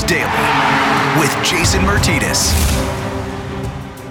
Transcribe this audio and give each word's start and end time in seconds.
Daily 0.00 0.24
with 1.20 1.30
Jason 1.44 1.82
Myrtetus. 1.82 2.50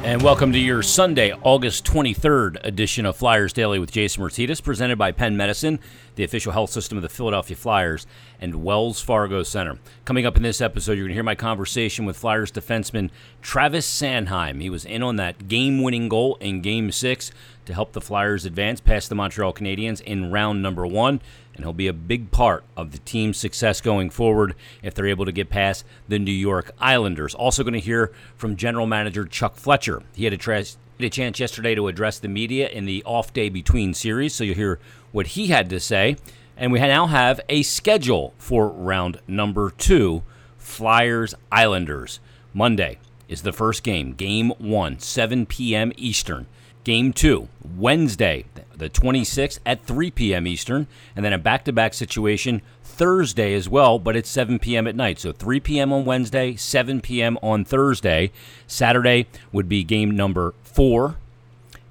And 0.04 0.21
welcome 0.21 0.52
to 0.52 0.60
your 0.60 0.84
Sunday, 0.84 1.34
August 1.42 1.86
23rd 1.86 2.64
edition 2.64 3.07
of 3.07 3.16
Flyers 3.16 3.52
Daily 3.52 3.80
with 3.80 3.91
Jason 3.91 4.23
Myrtetus, 4.23 4.62
presented 4.62 5.00
by 5.00 5.12
Penn 5.12 5.36
Medicine, 5.36 5.80
the 6.16 6.23
official 6.23 6.52
health 6.52 6.70
system 6.70 7.00
of 7.00 7.02
the 7.02 7.09
Philadelphia 7.09 7.55
Flyers, 7.55 8.05
and 8.39 8.64
Wells 8.64 9.02
Fargo 9.02 9.41
Center. 9.41 9.80
Coming 10.05 10.28
up 10.28 10.38
in 10.38 10.44
this 10.44 10.62
episode, 10.62 10.94
you're 10.94 11.05
going 11.05 11.09
to 11.09 11.16
hear 11.16 11.23
my 11.23 11.34
conversation 11.34 12.05
with 12.05 12.16
Flyers 12.16 12.52
defenseman 12.52 13.09
Travis 13.41 13.89
Sanheim. 13.89 14.61
He 14.61 14.70
was 14.70 14.86
in 14.86 15.02
on 15.02 15.16
that 15.16 15.48
game 15.48 15.82
winning 15.82 16.09
goal 16.09 16.36
in 16.41 16.61
Game 16.61 16.91
6 16.91 17.32
to 17.66 17.73
help 17.73 17.93
the 17.93 18.02
Flyers 18.02 18.45
advance 18.45 18.82
past 18.82 19.09
the 19.09 19.16
Montreal 19.16 19.54
Canadiens 19.54 20.02
in 20.02 20.32
round 20.32 20.61
number 20.61 20.86
one 20.86 21.21
and 21.62 21.66
he'll 21.68 21.73
be 21.73 21.88
a 21.88 21.93
big 21.93 22.32
part 22.32 22.64
of 22.75 22.92
the 22.92 22.97
team's 22.97 23.38
success 23.38 23.82
going 23.82 24.10
forward 24.10 24.56
if 24.82 24.96
they're 24.96 25.06
able 25.06 25.25
to 25.25 25.32
get 25.32 25.47
past 25.47 25.86
the 26.07 26.18
New 26.18 26.32
York 26.32 26.71
Islanders. 26.79 27.36
Also, 27.36 27.61
going 27.61 27.75
to 27.75 27.79
hear 27.79 28.11
from 28.36 28.56
general 28.56 28.87
manager 28.87 29.25
Chuck 29.25 29.57
Fletcher. 29.57 30.01
He 30.15 30.24
had 30.24 30.34
a, 30.34 30.37
tra- 30.37 30.56
had 30.56 30.75
a 31.01 31.10
chance 31.11 31.39
yesterday 31.39 31.75
to 31.75 31.87
address 31.87 32.17
the 32.17 32.28
media 32.28 32.67
in 32.67 32.86
the 32.86 33.03
off 33.03 33.31
day 33.31 33.47
between 33.47 33.94
series, 33.94 34.34
so 34.34 34.44
you'll 34.44 34.56
hear 34.56 34.80
what 35.11 35.28
he 35.28 35.47
had 35.50 35.70
to 35.70 35.80
say. 35.80 36.16
And 36.58 36.72
we 36.72 36.80
now 36.80 37.06
have 37.06 37.39
a 37.47 37.62
schedule 37.62 38.34
for 38.39 38.67
round 38.67 39.20
number 39.28 39.70
two 39.70 40.23
Flyers 40.58 41.36
Islanders. 41.52 42.20
Monday 42.56 42.98
is 43.30 43.44
the 43.44 43.53
first 43.53 43.84
game, 43.84 44.14
game 44.14 44.50
one, 44.58 44.98
7 44.98 45.45
p.m. 45.45 45.92
Eastern. 45.95 46.48
Game 46.84 47.14
two, 47.14 47.48
Wednesday, 47.78 48.45
the 48.76 48.90
26th 48.90 49.59
at 49.66 49.86
3 49.86 50.09
p.m. 50.12 50.48
Eastern, 50.48 50.88
and 51.16 51.23
then 51.23 51.34
a 51.34 51.38
back 51.38 51.64
to 51.66 51.72
back 51.72 51.94
situation 51.94 52.62
Thursday 52.84 53.54
as 53.54 53.70
well, 53.70 54.00
but 54.00 54.16
it's 54.16 54.30
7 54.30 54.60
p.m. 54.60 54.88
at 54.88 54.96
night. 54.96 55.20
So 55.20 55.32
3 55.32 55.60
p.m. 55.60 55.94
on 55.94 56.06
Wednesday, 56.06 56.56
7 56.56 57.00
p.m. 57.02 57.38
on 57.44 57.64
Thursday. 57.64 58.32
Saturday 58.66 59.28
would 59.52 59.70
be 59.70 59.84
game 59.84 60.16
number 60.16 60.54
four, 60.64 61.18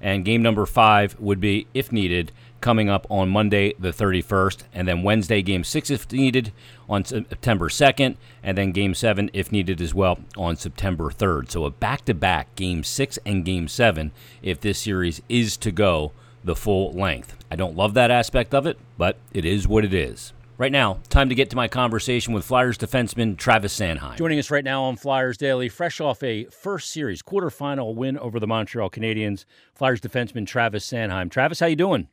and 0.01 0.25
game 0.25 0.41
number 0.41 0.65
five 0.65 1.17
would 1.19 1.39
be, 1.39 1.67
if 1.73 1.91
needed, 1.91 2.31
coming 2.61 2.89
up 2.89 3.05
on 3.09 3.29
Monday 3.29 3.73
the 3.79 3.89
31st, 3.89 4.63
and 4.73 4.87
then 4.87 5.03
Wednesday 5.03 5.41
game 5.41 5.63
six 5.63 5.89
if 5.89 6.11
needed 6.11 6.53
on 6.87 7.03
September 7.03 7.67
2nd, 7.67 8.15
and 8.43 8.57
then 8.57 8.71
game 8.71 8.93
seven 8.93 9.29
if 9.33 9.51
needed 9.51 9.81
as 9.81 9.93
well 9.93 10.19
on 10.37 10.55
September 10.55 11.09
3rd. 11.09 11.51
So 11.51 11.65
a 11.65 11.71
back 11.71 12.05
to 12.05 12.13
back 12.13 12.55
game 12.55 12.83
six 12.83 13.19
and 13.25 13.43
game 13.43 13.67
seven 13.67 14.11
if 14.41 14.61
this 14.61 14.79
series 14.79 15.21
is 15.27 15.57
to 15.57 15.71
go 15.71 16.11
the 16.43 16.55
full 16.55 16.91
length. 16.91 17.35
I 17.51 17.55
don't 17.55 17.75
love 17.75 17.93
that 17.95 18.11
aspect 18.11 18.53
of 18.53 18.65
it, 18.65 18.77
but 18.97 19.17
it 19.33 19.45
is 19.45 19.67
what 19.67 19.85
it 19.85 19.93
is. 19.93 20.33
Right 20.57 20.71
now, 20.71 20.99
time 21.09 21.29
to 21.29 21.35
get 21.35 21.49
to 21.49 21.55
my 21.55 21.67
conversation 21.67 22.35
with 22.35 22.45
Flyers 22.45 22.77
defenseman 22.77 23.35
Travis 23.35 23.75
Sanheim. 23.79 24.15
Joining 24.17 24.37
us 24.37 24.51
right 24.51 24.63
now 24.63 24.83
on 24.83 24.95
Flyers 24.95 25.35
Daily, 25.35 25.69
fresh 25.69 25.99
off 25.99 26.21
a 26.21 26.45
first 26.45 26.91
series 26.91 27.23
quarterfinal 27.23 27.95
win 27.95 28.15
over 28.19 28.39
the 28.39 28.45
Montreal 28.45 28.91
Canadiens, 28.91 29.45
Flyers 29.73 29.99
defenseman 29.99 30.45
Travis 30.45 30.85
Sanheim. 30.85 31.31
Travis, 31.31 31.61
how 31.61 31.65
you 31.65 31.75
doing? 31.75 32.09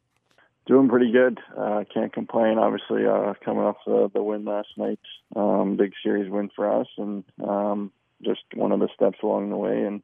Doing 0.69 0.91
pretty 0.91 1.11
good. 1.11 1.41
Uh, 1.57 1.85
can't 1.93 2.13
complain. 2.13 2.59
Obviously, 2.59 3.07
uh, 3.07 3.33
coming 3.43 3.63
off 3.65 3.77
the, 3.87 4.11
the 4.13 4.23
win 4.23 4.45
last 4.45 4.69
night, 4.77 5.01
um, 5.35 5.79
big 5.79 5.93
series 6.03 6.31
win 6.31 6.51
for 6.55 6.81
us, 6.81 6.87
and 6.99 7.25
um, 7.43 7.91
just 8.23 8.43
one 8.55 8.71
of 8.71 8.79
the 8.79 8.89
steps 8.95 9.17
along 9.23 9.49
the 9.49 9.57
way, 9.57 9.81
and 9.85 10.03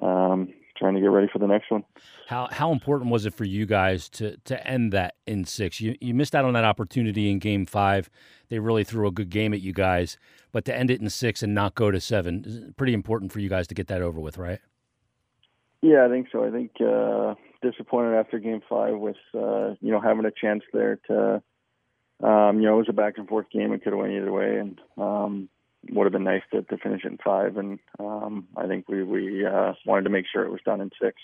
um, 0.00 0.48
trying 0.78 0.94
to 0.94 1.00
get 1.00 1.08
ready 1.08 1.28
for 1.30 1.38
the 1.38 1.46
next 1.46 1.70
one. 1.70 1.84
How 2.26 2.48
how 2.50 2.72
important 2.72 3.10
was 3.10 3.26
it 3.26 3.34
for 3.34 3.44
you 3.44 3.66
guys 3.66 4.08
to 4.10 4.38
to 4.44 4.66
end 4.66 4.94
that 4.94 5.16
in 5.26 5.44
six? 5.44 5.78
You 5.78 5.94
you 6.00 6.14
missed 6.14 6.34
out 6.34 6.46
on 6.46 6.54
that 6.54 6.64
opportunity 6.64 7.30
in 7.30 7.38
Game 7.38 7.66
Five. 7.66 8.08
They 8.48 8.60
really 8.60 8.84
threw 8.84 9.06
a 9.06 9.12
good 9.12 9.28
game 9.28 9.52
at 9.52 9.60
you 9.60 9.74
guys, 9.74 10.16
but 10.52 10.64
to 10.64 10.74
end 10.74 10.90
it 10.90 11.02
in 11.02 11.10
six 11.10 11.42
and 11.42 11.54
not 11.54 11.74
go 11.74 11.90
to 11.90 12.00
seven, 12.00 12.44
is 12.46 12.72
pretty 12.78 12.94
important 12.94 13.30
for 13.30 13.40
you 13.40 13.50
guys 13.50 13.66
to 13.66 13.74
get 13.74 13.88
that 13.88 14.00
over 14.00 14.20
with, 14.20 14.38
right? 14.38 14.60
Yeah, 15.82 16.06
I 16.06 16.08
think 16.08 16.28
so. 16.32 16.44
I 16.44 16.50
think 16.50 16.70
uh, 16.80 17.34
disappointed 17.62 18.16
after 18.16 18.38
Game 18.38 18.60
Five 18.68 18.98
with 18.98 19.16
uh, 19.34 19.74
you 19.80 19.90
know 19.90 20.00
having 20.00 20.24
a 20.24 20.30
chance 20.30 20.62
there 20.72 20.98
to 21.08 21.42
um, 22.22 22.60
you 22.60 22.66
know 22.66 22.74
it 22.74 22.78
was 22.78 22.88
a 22.88 22.92
back 22.92 23.18
and 23.18 23.28
forth 23.28 23.46
game. 23.50 23.72
It 23.72 23.82
could 23.82 23.92
have 23.92 24.00
went 24.00 24.12
either 24.12 24.32
way, 24.32 24.58
and 24.58 24.80
um, 24.98 25.48
would 25.90 26.04
have 26.04 26.12
been 26.12 26.24
nice 26.24 26.42
to, 26.52 26.62
to 26.62 26.76
finish 26.78 27.04
in 27.04 27.18
five. 27.24 27.56
And 27.56 27.78
um, 27.98 28.48
I 28.56 28.66
think 28.66 28.88
we 28.88 29.02
we 29.02 29.46
uh, 29.46 29.72
wanted 29.86 30.04
to 30.04 30.10
make 30.10 30.26
sure 30.30 30.44
it 30.44 30.52
was 30.52 30.60
done 30.64 30.80
in 30.80 30.90
six. 31.00 31.16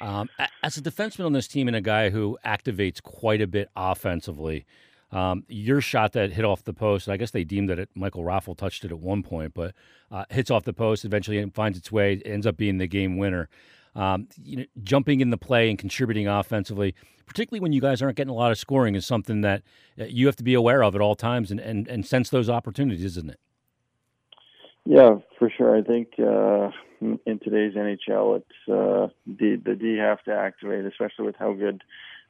Um, 0.00 0.28
as 0.62 0.76
a 0.76 0.82
defenseman 0.82 1.26
on 1.26 1.32
this 1.32 1.46
team 1.46 1.68
and 1.68 1.76
a 1.76 1.80
guy 1.80 2.10
who 2.10 2.38
activates 2.44 3.02
quite 3.02 3.40
a 3.40 3.46
bit 3.46 3.68
offensively, 3.76 4.66
um, 5.12 5.44
your 5.48 5.80
shot 5.80 6.12
that 6.12 6.32
hit 6.32 6.44
off 6.44 6.64
the 6.64 6.72
post, 6.72 7.08
I 7.08 7.16
guess 7.16 7.30
they 7.30 7.44
deemed 7.44 7.68
that 7.68 7.78
it, 7.78 7.90
Michael 7.94 8.24
Raffl 8.24 8.56
touched 8.56 8.84
it 8.84 8.90
at 8.90 8.98
one 8.98 9.22
point, 9.22 9.54
but 9.54 9.74
uh, 10.10 10.24
hits 10.30 10.50
off 10.50 10.64
the 10.64 10.72
post, 10.72 11.04
eventually 11.04 11.44
finds 11.50 11.78
its 11.78 11.92
way, 11.92 12.20
ends 12.24 12.46
up 12.46 12.56
being 12.56 12.78
the 12.78 12.86
game 12.86 13.16
winner 13.18 13.48
um, 13.94 14.28
you 14.42 14.56
know, 14.56 14.64
jumping 14.82 15.20
in 15.20 15.30
the 15.30 15.36
play 15.36 15.68
and 15.68 15.78
contributing 15.78 16.26
offensively, 16.26 16.94
particularly 17.26 17.60
when 17.60 17.72
you 17.72 17.80
guys 17.80 18.02
aren't 18.02 18.16
getting 18.16 18.30
a 18.30 18.34
lot 18.34 18.50
of 18.50 18.58
scoring, 18.58 18.94
is 18.94 19.06
something 19.06 19.42
that 19.42 19.62
uh, 20.00 20.04
you 20.04 20.26
have 20.26 20.36
to 20.36 20.44
be 20.44 20.54
aware 20.54 20.82
of 20.82 20.94
at 20.94 21.00
all 21.00 21.14
times 21.14 21.50
and, 21.50 21.60
and, 21.60 21.88
and 21.88 22.06
sense 22.06 22.30
those 22.30 22.48
opportunities, 22.48 23.04
isn't 23.04 23.30
it? 23.30 23.40
Yeah, 24.84 25.16
for 25.38 25.50
sure. 25.56 25.76
I 25.76 25.82
think 25.82 26.08
uh, 26.18 26.70
in 27.00 27.38
today's 27.38 27.74
NHL, 27.74 28.38
it's 28.38 28.68
uh, 28.68 29.08
the 29.26 29.60
the 29.64 29.76
D 29.76 29.96
have 29.98 30.22
to 30.24 30.32
activate, 30.32 30.84
especially 30.86 31.26
with 31.26 31.36
how 31.38 31.52
good 31.52 31.82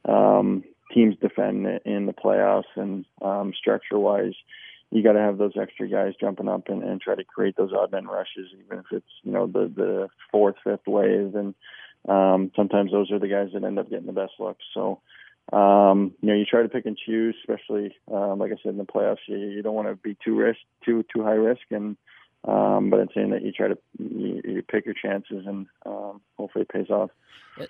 um, 0.05 0.63
teams 0.93 1.15
defend 1.19 1.65
in 1.85 2.05
the 2.05 2.13
playoffs 2.13 2.63
and 2.75 3.05
um, 3.21 3.53
structure 3.59 3.97
wise 3.97 4.35
you 4.93 5.01
got 5.01 5.13
to 5.13 5.19
have 5.19 5.39
those 5.39 5.53
extra 5.59 5.87
guys 5.87 6.13
jumping 6.19 6.47
up 6.47 6.69
and, 6.69 6.83
and 6.83 7.01
try 7.01 7.15
to 7.15 7.23
create 7.23 7.57
those 7.57 7.73
odd 7.73 7.91
man 7.91 8.05
rushes, 8.05 8.49
even 8.63 8.79
if 8.79 8.85
it's 8.91 9.05
you 9.23 9.31
know 9.31 9.47
the 9.47 9.71
the 9.75 10.07
fourth, 10.31 10.55
fifth 10.63 10.85
wave, 10.87 11.33
and 11.35 11.55
um, 12.07 12.51
sometimes 12.55 12.91
those 12.91 13.11
are 13.11 13.19
the 13.19 13.27
guys 13.27 13.49
that 13.53 13.63
end 13.63 13.79
up 13.79 13.89
getting 13.89 14.05
the 14.05 14.13
best 14.13 14.33
looks. 14.39 14.63
So 14.73 15.01
um, 15.51 16.13
you 16.21 16.29
know 16.29 16.35
you 16.35 16.45
try 16.45 16.61
to 16.61 16.69
pick 16.69 16.85
and 16.85 16.97
choose, 16.97 17.35
especially 17.41 17.95
um, 18.11 18.37
like 18.37 18.51
I 18.51 18.55
said 18.61 18.73
in 18.73 18.77
the 18.77 18.85
playoffs. 18.85 19.25
You, 19.27 19.37
you 19.37 19.63
don't 19.63 19.73
want 19.73 19.87
to 19.87 19.95
be 19.95 20.15
too 20.23 20.35
risk, 20.35 20.59
too 20.85 21.03
too 21.13 21.23
high 21.23 21.31
risk, 21.31 21.63
and 21.71 21.97
um, 22.45 22.89
but 22.89 22.99
I'm 22.99 23.09
saying 23.15 23.29
that 23.31 23.43
you 23.43 23.51
try 23.51 23.69
to 23.69 23.77
you, 23.97 24.41
you 24.43 24.63
pick 24.63 24.85
your 24.85 24.95
chances 24.95 25.45
and 25.45 25.65
um, 25.85 26.21
hopefully 26.37 26.63
it 26.63 26.69
pays 26.69 26.89
off. 26.89 27.09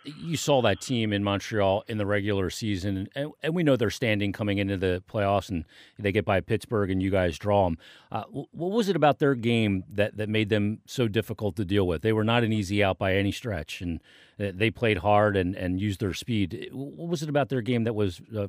You 0.05 0.37
saw 0.37 0.61
that 0.61 0.79
team 0.79 1.11
in 1.11 1.23
Montreal 1.23 1.83
in 1.87 1.97
the 1.97 2.05
regular 2.05 2.49
season, 2.49 3.09
and, 3.15 3.33
and 3.43 3.53
we 3.53 3.63
know 3.63 3.75
their 3.75 3.89
standing 3.89 4.31
coming 4.31 4.57
into 4.57 4.77
the 4.77 5.03
playoffs, 5.09 5.49
and 5.49 5.65
they 5.99 6.13
get 6.13 6.23
by 6.23 6.39
Pittsburgh, 6.39 6.89
and 6.89 7.03
you 7.03 7.11
guys 7.11 7.37
draw 7.37 7.65
them. 7.65 7.77
Uh, 8.09 8.23
what 8.31 8.71
was 8.71 8.87
it 8.87 8.95
about 8.95 9.19
their 9.19 9.35
game 9.35 9.83
that, 9.89 10.15
that 10.15 10.29
made 10.29 10.47
them 10.47 10.79
so 10.87 11.09
difficult 11.09 11.57
to 11.57 11.65
deal 11.65 11.85
with? 11.85 12.01
They 12.01 12.13
were 12.13 12.23
not 12.23 12.45
an 12.45 12.53
easy 12.53 12.81
out 12.81 12.97
by 12.97 13.15
any 13.15 13.33
stretch, 13.33 13.81
and 13.81 13.99
uh, 14.39 14.51
they 14.53 14.71
played 14.71 14.99
hard 14.99 15.35
and, 15.35 15.53
and 15.53 15.81
used 15.81 15.99
their 15.99 16.13
speed. 16.13 16.69
What 16.71 17.09
was 17.09 17.21
it 17.21 17.27
about 17.27 17.49
their 17.49 17.61
game 17.61 17.83
that 17.83 17.93
was 17.93 18.21
uh, 18.35 18.47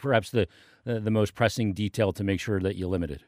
perhaps 0.00 0.30
the 0.30 0.48
uh, 0.86 0.98
the 0.98 1.10
most 1.10 1.34
pressing 1.34 1.74
detail 1.74 2.12
to 2.14 2.24
make 2.24 2.40
sure 2.40 2.58
that 2.60 2.76
you 2.76 2.88
limited? 2.88 3.24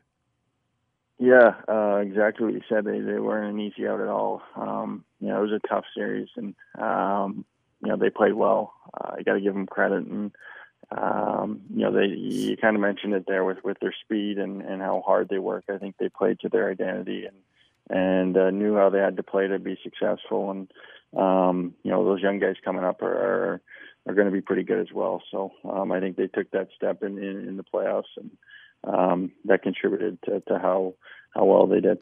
Yeah, 1.24 1.54
uh, 1.66 1.96
exactly 2.02 2.44
what 2.44 2.54
you 2.54 2.60
said. 2.68 2.84
They 2.84 3.00
they 3.00 3.18
weren't 3.18 3.54
an 3.54 3.60
easy 3.60 3.88
out 3.88 4.02
at 4.02 4.08
all. 4.08 4.42
Um, 4.56 5.06
you 5.20 5.28
know, 5.28 5.38
it 5.38 5.50
was 5.50 5.58
a 5.64 5.68
tough 5.68 5.84
series, 5.96 6.28
and 6.36 6.54
um, 6.78 7.46
you 7.82 7.88
know 7.88 7.96
they 7.96 8.10
played 8.10 8.34
well. 8.34 8.74
Uh, 8.92 9.14
you 9.16 9.24
got 9.24 9.32
to 9.32 9.40
give 9.40 9.54
them 9.54 9.64
credit, 9.64 10.04
and 10.04 10.32
um, 10.90 11.62
you 11.74 11.80
know 11.80 11.92
they 11.92 12.08
you 12.14 12.58
kind 12.58 12.76
of 12.76 12.82
mentioned 12.82 13.14
it 13.14 13.24
there 13.26 13.42
with 13.42 13.64
with 13.64 13.78
their 13.80 13.94
speed 14.04 14.36
and 14.36 14.60
and 14.60 14.82
how 14.82 15.02
hard 15.06 15.30
they 15.30 15.38
work. 15.38 15.64
I 15.70 15.78
think 15.78 15.96
they 15.96 16.10
played 16.10 16.40
to 16.40 16.50
their 16.50 16.70
identity 16.70 17.24
and 17.24 17.36
and 17.88 18.36
uh, 18.36 18.50
knew 18.50 18.76
how 18.76 18.90
they 18.90 18.98
had 18.98 19.16
to 19.16 19.22
play 19.22 19.46
to 19.46 19.58
be 19.58 19.78
successful. 19.82 20.50
And 20.50 20.70
um, 21.16 21.74
you 21.84 21.90
know 21.90 22.04
those 22.04 22.20
young 22.20 22.38
guys 22.38 22.56
coming 22.62 22.84
up 22.84 23.00
are 23.00 23.16
are, 23.16 23.60
are 24.06 24.14
going 24.14 24.26
to 24.26 24.30
be 24.30 24.42
pretty 24.42 24.62
good 24.62 24.80
as 24.80 24.92
well. 24.92 25.22
So 25.30 25.52
um, 25.64 25.90
I 25.90 26.00
think 26.00 26.18
they 26.18 26.26
took 26.26 26.50
that 26.50 26.68
step 26.76 27.02
in 27.02 27.16
in, 27.16 27.48
in 27.48 27.56
the 27.56 27.64
playoffs 27.64 28.12
and 28.18 28.30
um, 28.86 29.32
that 29.44 29.62
contributed 29.62 30.18
to, 30.24 30.40
to 30.48 30.58
how 30.58 30.94
how 31.34 31.44
well 31.44 31.66
they 31.66 31.80
did. 31.80 31.98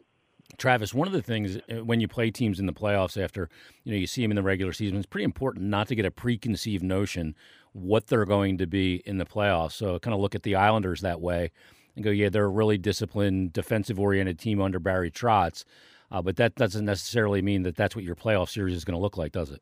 Travis, 0.57 0.93
one 0.93 1.07
of 1.07 1.13
the 1.13 1.21
things 1.21 1.57
uh, 1.71 1.83
when 1.83 1.99
you 1.99 2.07
play 2.07 2.29
teams 2.29 2.59
in 2.59 2.65
the 2.65 2.73
playoffs 2.73 3.21
after 3.21 3.49
you 3.83 3.91
know 3.91 3.97
you 3.97 4.07
see 4.07 4.21
them 4.21 4.31
in 4.31 4.35
the 4.35 4.43
regular 4.43 4.73
season, 4.73 4.97
it's 4.97 5.05
pretty 5.05 5.25
important 5.25 5.65
not 5.65 5.87
to 5.87 5.95
get 5.95 6.05
a 6.05 6.11
preconceived 6.11 6.83
notion 6.83 7.35
what 7.71 8.07
they're 8.07 8.25
going 8.25 8.57
to 8.59 8.67
be 8.67 9.01
in 9.05 9.17
the 9.17 9.25
playoffs. 9.25 9.73
So 9.73 9.97
kind 9.99 10.13
of 10.13 10.19
look 10.19 10.35
at 10.35 10.43
the 10.43 10.55
Islanders 10.55 11.01
that 11.01 11.21
way 11.21 11.51
and 11.95 12.03
go, 12.03 12.11
yeah, 12.11 12.29
they're 12.29 12.45
a 12.45 12.49
really 12.49 12.77
disciplined, 12.77 13.53
defensive-oriented 13.53 14.37
team 14.39 14.61
under 14.61 14.79
Barry 14.79 15.09
Trotz, 15.09 15.63
uh, 16.11 16.21
but 16.21 16.35
that 16.37 16.55
doesn't 16.55 16.85
necessarily 16.85 17.41
mean 17.41 17.63
that 17.63 17.75
that's 17.75 17.95
what 17.95 18.05
your 18.05 18.15
playoff 18.15 18.49
series 18.49 18.75
is 18.75 18.85
going 18.85 18.97
to 18.97 19.01
look 19.01 19.17
like, 19.17 19.31
does 19.31 19.49
it? 19.49 19.61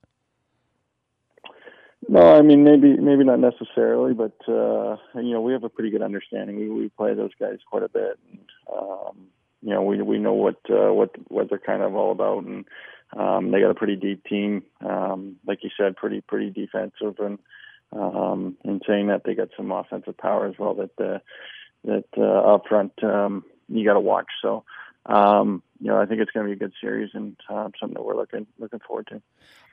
I 2.22 2.42
mean 2.42 2.64
maybe 2.64 2.98
maybe 2.98 3.24
not 3.24 3.40
necessarily, 3.40 4.14
but 4.14 4.36
uh, 4.48 4.98
you 5.16 5.34
know 5.34 5.42
we 5.42 5.54
have 5.54 5.64
a 5.64 5.70
pretty 5.70 5.90
good 5.90 6.02
understanding. 6.02 6.58
We 6.58 6.70
we 6.70 6.90
play 6.90 7.14
those 7.14 7.32
guys 7.40 7.60
quite 7.70 7.84
a 7.84 7.90
bit, 7.90 8.20
and 8.32 8.40
um, 8.74 9.28
you 9.62 9.74
know 9.74 9.82
we 9.84 10.02
we 10.02 10.18
know 10.18 10.34
what 10.34 10.58
uh, 10.70 10.94
what 10.94 11.12
what 11.30 11.50
they're 11.50 11.60
kind 11.60 11.84
of 11.84 11.96
all 11.96 12.12
about, 12.12 12.44
and 12.44 12.66
um, 13.16 13.52
they 13.52 13.62
got 13.62 13.72
a 13.72 13.76
pretty 13.76 13.96
deep 13.96 14.24
team. 14.26 14.64
Um, 14.82 15.38
like 15.46 15.64
you 15.64 15.70
said, 15.78 15.96
pretty 15.96 16.22
pretty 16.22 16.50
defensive, 16.50 17.16
and 17.20 17.40
um, 17.94 18.58
in 18.64 18.82
saying 18.88 19.08
that 19.08 19.24
they 19.26 19.36
got 19.36 19.50
some 19.56 19.72
offensive 19.72 20.18
power 20.18 20.48
as 20.48 20.56
well 20.58 20.76
that 20.76 21.00
uh, 21.00 21.20
that 21.86 22.06
uh, 22.18 22.56
up 22.56 22.64
front 22.68 22.94
um, 23.04 23.44
you 23.68 23.86
got 23.86 23.94
to 23.94 24.00
watch. 24.00 24.28
So 24.42 24.64
um, 25.06 25.64
you 25.80 25.88
know, 25.88 26.00
I 26.00 26.06
think 26.06 26.22
it's 26.22 26.32
going 26.32 26.46
to 26.46 26.50
be 26.50 26.54
a 26.54 26.60
good 26.60 26.74
series 26.80 27.10
and 27.14 27.36
uh, 27.50 27.70
something 27.80 27.96
that 27.96 28.04
we're 28.04 28.16
looking 28.16 28.46
looking 28.60 28.80
forward 28.88 29.08
to. 29.08 29.22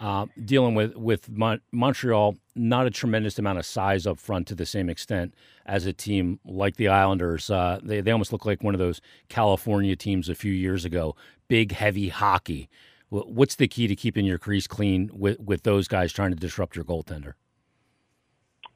Uh, 0.01 0.27
dealing 0.43 0.75
with 0.75 0.97
with 0.97 1.29
Mon- 1.29 1.61
Montreal, 1.71 2.37
not 2.55 2.87
a 2.87 2.91
tremendous 2.91 3.39
amount 3.39 3.59
of 3.59 3.67
size 3.67 4.07
up 4.07 4.19
front 4.19 4.47
to 4.49 4.55
the 4.55 4.65
same 4.65 4.89
extent 4.89 5.35
as 5.67 5.85
a 5.85 5.93
team 5.93 6.41
like 6.47 6.77
the 6.77 6.89
Islanders. 6.89 7.51
Uh, 7.51 7.79
they 7.83 8.01
they 8.01 8.11
almost 8.11 8.33
look 8.33 8.47
like 8.47 8.63
one 8.63 8.75
of 8.75 8.79
those 8.79 9.03
California 9.29 9.97
teams 9.97 10.31
a 10.31 10.35
few 10.35 10.53
years 10.53 10.87
ago. 10.87 11.15
Big, 11.47 11.73
heavy 11.73 12.09
hockey. 12.09 12.71
What's 13.11 13.57
the 13.57 13.69
key 13.69 13.87
to 13.87 13.97
keeping 13.97 14.25
your 14.25 14.39
crease 14.39 14.67
clean 14.67 15.11
with 15.13 15.41
with 15.41 15.63
those 15.63 15.89
guys 15.89 16.13
trying 16.13 16.31
to 16.31 16.37
disrupt 16.37 16.75
your 16.75 16.87
goaltender? 16.87 17.35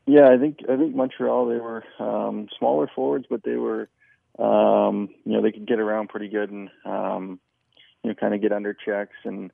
Yeah, 0.06 0.28
I 0.28 0.36
think 0.36 0.58
I 0.68 0.76
think 0.76 0.94
Montreal 0.94 1.46
they 1.46 1.58
were 1.58 1.84
um, 1.98 2.48
smaller 2.58 2.90
forwards, 2.94 3.24
but 3.30 3.42
they 3.42 3.56
were 3.56 3.88
um, 4.38 5.08
you 5.24 5.32
know 5.32 5.42
they 5.42 5.52
could 5.52 5.66
get 5.66 5.78
around 5.78 6.08
pretty 6.08 6.28
good 6.28 6.50
and 6.50 6.70
um, 6.84 7.40
you 8.02 8.10
know 8.10 8.14
kind 8.14 8.34
of 8.34 8.40
get 8.40 8.52
under 8.52 8.74
checks 8.74 9.16
and 9.24 9.50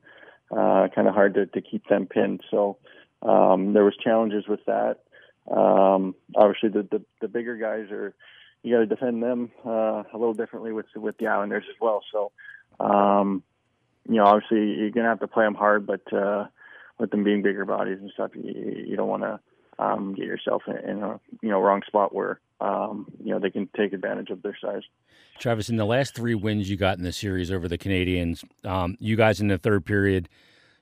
uh, 0.51 0.89
kind 0.95 1.09
of 1.09 1.15
hard 1.15 1.35
to, 1.35 1.47
to 1.47 1.61
keep 1.61 1.87
them 1.89 2.07
pinned. 2.07 2.43
So 2.51 2.79
um, 3.23 3.73
there 3.73 3.85
was 3.85 3.97
challenges 4.03 4.47
with 4.49 4.61
that. 4.67 5.01
Um, 5.51 6.15
obviously, 6.37 6.69
the, 6.69 6.83
the 6.91 7.05
the 7.21 7.29
bigger 7.29 7.57
guys 7.57 7.91
are 7.91 8.15
you 8.63 8.75
got 8.75 8.81
to 8.81 8.87
defend 8.87 9.23
them 9.23 9.51
uh, 9.65 10.03
a 10.13 10.17
little 10.17 10.35
differently 10.35 10.73
with 10.73 10.87
with 10.95 11.17
the 11.19 11.27
Islanders 11.27 11.65
as 11.69 11.77
well. 11.81 12.03
So 12.13 12.33
um, 12.81 13.43
you 14.09 14.17
know 14.17 14.25
obviously 14.25 14.75
you're 14.75 14.91
gonna 14.91 15.09
have 15.09 15.21
to 15.21 15.29
play 15.29 15.45
them 15.45 15.55
hard, 15.55 15.87
but 15.87 16.13
uh, 16.13 16.47
with 16.99 17.11
them 17.11 17.25
being 17.25 17.43
bigger 17.43 17.65
bodies 17.65 17.99
and 18.01 18.11
stuff, 18.13 18.33
you, 18.35 18.85
you 18.87 18.97
don't 18.97 19.09
want 19.09 19.23
to 19.23 19.41
um, 19.79 20.15
get 20.15 20.27
yourself 20.27 20.63
in, 20.67 21.03
a 21.03 21.21
you 21.43 21.49
know 21.49 21.61
wrong 21.61 21.83
spot 21.87 22.15
where 22.15 22.41
um, 22.61 23.07
you 23.23 23.31
know 23.31 23.39
they 23.39 23.51
can 23.51 23.69
take 23.77 23.93
advantage 23.93 24.31
of 24.31 24.43
their 24.43 24.57
size. 24.61 24.83
Travis, 25.39 25.69
in 25.69 25.77
the 25.77 25.85
last 25.85 26.15
three 26.15 26.35
wins 26.35 26.69
you 26.69 26.77
got 26.77 26.99
in 26.99 27.05
the 27.05 27.13
series 27.13 27.53
over 27.53 27.69
the 27.69 27.79
Canadiens, 27.79 28.45
um, 28.65 28.97
you 28.99 29.17
guys 29.17 29.41
in 29.41 29.49
the 29.49 29.59
third 29.59 29.87
period, 29.87 30.29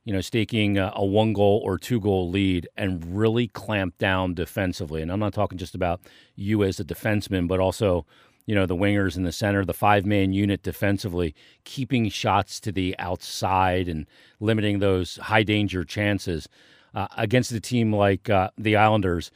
you 0.04 0.12
know, 0.12 0.22
staking 0.22 0.78
a, 0.78 0.92
a 0.94 1.04
one 1.04 1.34
goal 1.34 1.60
or 1.62 1.78
two 1.78 2.00
goal 2.00 2.30
lead 2.30 2.68
and 2.76 3.18
really 3.18 3.48
clamped 3.48 3.98
down 3.98 4.32
defensively. 4.32 5.02
And 5.02 5.12
I'm 5.12 5.20
not 5.20 5.34
talking 5.34 5.58
just 5.58 5.74
about 5.74 6.00
you 6.34 6.64
as 6.64 6.80
a 6.80 6.84
defenseman, 6.84 7.48
but 7.48 7.60
also 7.60 8.06
you 8.46 8.54
know 8.54 8.64
the 8.64 8.76
wingers 8.76 9.16
in 9.16 9.24
the 9.24 9.32
center, 9.32 9.64
the 9.64 9.74
five 9.74 10.06
man 10.06 10.32
unit 10.32 10.62
defensively, 10.62 11.34
keeping 11.64 12.08
shots 12.08 12.58
to 12.60 12.72
the 12.72 12.94
outside 12.98 13.88
and 13.88 14.06
limiting 14.40 14.78
those 14.78 15.16
high 15.16 15.42
danger 15.42 15.84
chances 15.84 16.48
uh, 16.96 17.06
against 17.16 17.52
a 17.52 17.60
team 17.60 17.94
like 17.94 18.28
uh, 18.28 18.50
the 18.58 18.74
Islanders. 18.74 19.30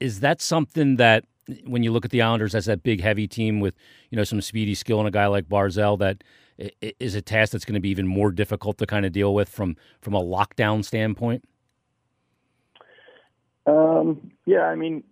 Is 0.00 0.20
that 0.20 0.42
something 0.42 0.96
that 0.96 1.24
when 1.64 1.82
you 1.82 1.92
look 1.92 2.04
at 2.04 2.10
the 2.10 2.20
Islanders 2.20 2.54
as 2.54 2.66
that 2.66 2.82
big, 2.82 3.00
heavy 3.00 3.26
team 3.26 3.60
with 3.60 3.74
you 4.10 4.16
know 4.16 4.24
some 4.24 4.40
speedy 4.42 4.74
skill 4.74 4.98
and 4.98 5.08
a 5.08 5.10
guy 5.10 5.26
like 5.26 5.48
Barzal 5.48 5.98
that 6.00 6.22
is 7.00 7.14
a 7.14 7.22
task 7.22 7.52
that's 7.52 7.64
going 7.64 7.74
to 7.74 7.80
be 7.80 7.88
even 7.88 8.06
more 8.06 8.30
difficult 8.30 8.78
to 8.78 8.86
kind 8.86 9.06
of 9.06 9.12
deal 9.12 9.34
with 9.34 9.48
from 9.48 9.76
from 10.00 10.14
a 10.14 10.20
lockdown 10.20 10.84
standpoint? 10.84 11.44
Um, 13.64 14.32
yeah, 14.44 14.62
I 14.62 14.74
mean, 14.74 15.04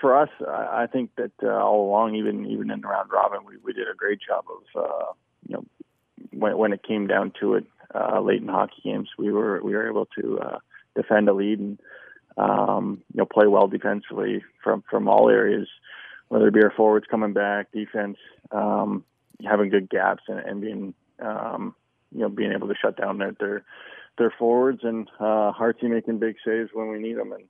for 0.00 0.18
us, 0.18 0.30
I 0.48 0.86
think 0.90 1.10
that 1.16 1.32
uh, 1.42 1.48
all 1.48 1.86
along, 1.88 2.14
even 2.14 2.46
even 2.46 2.70
in 2.70 2.80
the 2.80 2.88
round 2.88 3.10
robin, 3.12 3.40
we, 3.46 3.58
we 3.62 3.72
did 3.74 3.88
a 3.88 3.94
great 3.94 4.20
job 4.26 4.44
of 4.48 4.82
uh, 4.82 5.12
you 5.46 5.56
know 5.56 5.64
when 6.30 6.56
when 6.56 6.72
it 6.72 6.82
came 6.82 7.06
down 7.06 7.32
to 7.40 7.54
it, 7.56 7.66
uh, 7.94 8.20
late 8.20 8.42
in 8.42 8.48
hockey 8.48 8.82
games, 8.84 9.08
we 9.18 9.32
were 9.32 9.60
we 9.62 9.72
were 9.72 9.88
able 9.88 10.06
to 10.20 10.38
uh, 10.38 10.58
defend 10.94 11.28
a 11.28 11.32
lead 11.32 11.58
and 11.58 11.78
um, 12.36 13.02
you 13.12 13.18
know 13.18 13.26
play 13.26 13.46
well 13.46 13.68
defensively 13.68 14.42
from 14.62 14.82
from 14.88 15.08
all 15.08 15.28
areas, 15.28 15.68
whether 16.28 16.48
it 16.48 16.54
be 16.54 16.62
our 16.62 16.72
forwards 16.72 17.06
coming 17.10 17.32
back, 17.32 17.70
defense, 17.72 18.16
um, 18.50 19.04
having 19.44 19.70
good 19.70 19.90
gaps, 19.90 20.22
and, 20.28 20.38
and 20.38 20.60
being 20.60 20.94
um, 21.20 21.74
you 22.10 22.20
know 22.20 22.28
being 22.28 22.52
able 22.52 22.68
to 22.68 22.74
shut 22.80 22.96
down 22.96 23.18
their 23.18 23.32
their, 23.38 23.64
their 24.18 24.34
forwards 24.38 24.80
and 24.82 25.08
uh, 25.20 25.52
Hartsy 25.52 25.84
making 25.84 26.18
big 26.18 26.36
saves 26.44 26.70
when 26.72 26.88
we 26.90 26.98
need 26.98 27.16
them 27.16 27.32
and. 27.32 27.44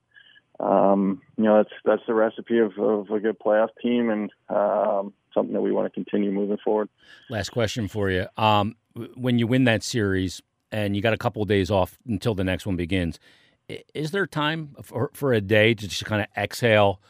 Um, 0.59 1.23
you 1.35 1.45
know 1.45 1.57
that's 1.57 1.73
that's 1.83 2.03
the 2.05 2.13
recipe 2.13 2.59
of, 2.59 2.77
of 2.77 3.09
a 3.09 3.19
good 3.19 3.39
playoff 3.39 3.69
team 3.81 4.11
and 4.11 4.31
um, 4.49 5.11
something 5.33 5.53
that 5.53 5.61
we 5.61 5.71
want 5.71 5.87
to 5.87 5.89
continue 5.89 6.31
moving 6.31 6.59
forward. 6.63 6.89
Last 7.27 7.49
question 7.49 7.87
for 7.87 8.11
you: 8.11 8.27
um, 8.37 8.75
when 9.15 9.39
you 9.39 9.47
win 9.47 9.63
that 9.65 9.83
series 9.83 10.41
and 10.71 10.95
you 10.95 11.01
got 11.01 11.13
a 11.13 11.17
couple 11.17 11.41
of 11.41 11.47
days 11.47 11.69
off 11.71 11.97
until 12.07 12.33
the 12.33 12.43
next 12.43 12.65
one 12.65 12.75
begins, 12.75 13.19
is 13.93 14.11
there 14.11 14.27
time 14.27 14.75
for, 14.81 15.09
for 15.13 15.33
a 15.33 15.41
day 15.41 15.73
to 15.73 15.87
just 15.87 16.05
kind 16.05 16.21
of 16.21 16.27
exhale, 16.37 17.01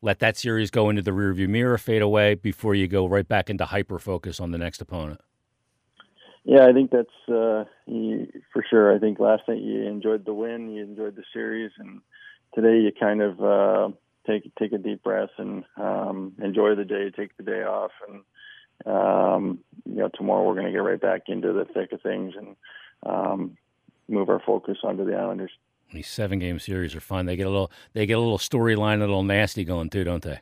let 0.00 0.20
that 0.20 0.36
series 0.36 0.70
go 0.70 0.90
into 0.90 1.02
the 1.02 1.10
rearview 1.10 1.48
mirror, 1.48 1.76
fade 1.78 2.02
away 2.02 2.34
before 2.34 2.74
you 2.74 2.86
go 2.86 3.06
right 3.06 3.26
back 3.26 3.50
into 3.50 3.64
hyper 3.64 3.98
focus 3.98 4.40
on 4.40 4.52
the 4.52 4.58
next 4.58 4.80
opponent? 4.80 5.20
Yeah, 6.44 6.66
I 6.66 6.72
think 6.72 6.90
that's 6.90 7.08
uh, 7.28 7.64
for 8.52 8.64
sure. 8.70 8.94
I 8.94 8.98
think 8.98 9.18
last 9.18 9.42
night 9.48 9.60
you 9.60 9.82
enjoyed 9.82 10.24
the 10.24 10.32
win, 10.32 10.70
you 10.70 10.82
enjoyed 10.82 11.14
the 11.14 11.24
series, 11.32 11.72
and 11.78 12.00
today 12.54 12.78
you 12.78 12.90
kind 12.98 13.20
of 13.20 13.42
uh, 13.42 13.88
take 14.26 14.54
take 14.54 14.72
a 14.72 14.78
deep 14.78 15.02
breath 15.02 15.28
and 15.36 15.64
um, 15.76 16.32
enjoy 16.42 16.74
the 16.74 16.86
day, 16.86 17.10
take 17.10 17.36
the 17.36 17.42
day 17.42 17.64
off, 17.64 17.90
and 18.08 18.22
um, 18.86 19.58
you 19.84 19.96
know, 19.96 20.08
tomorrow 20.14 20.46
we're 20.46 20.54
going 20.54 20.66
to 20.66 20.72
get 20.72 20.78
right 20.78 21.00
back 21.00 21.22
into 21.28 21.52
the 21.52 21.64
thick 21.64 21.92
of 21.92 22.02
things 22.02 22.34
and 22.36 22.56
um, 23.04 23.56
move 24.08 24.28
our 24.28 24.40
focus 24.44 24.78
onto 24.82 25.04
the 25.04 25.16
Islanders. 25.16 25.50
These 25.92 26.08
seven 26.08 26.38
game 26.38 26.58
series 26.58 26.94
are 26.94 27.00
fun. 27.00 27.26
They 27.26 27.36
get 27.36 27.46
a 27.46 27.50
little 27.50 27.70
they 27.94 28.04
get 28.04 28.18
a 28.18 28.20
little 28.20 28.38
storyline, 28.38 28.96
a 28.96 29.00
little 29.00 29.22
nasty 29.22 29.64
going 29.64 29.88
too, 29.88 30.04
don't 30.04 30.22
they? 30.22 30.40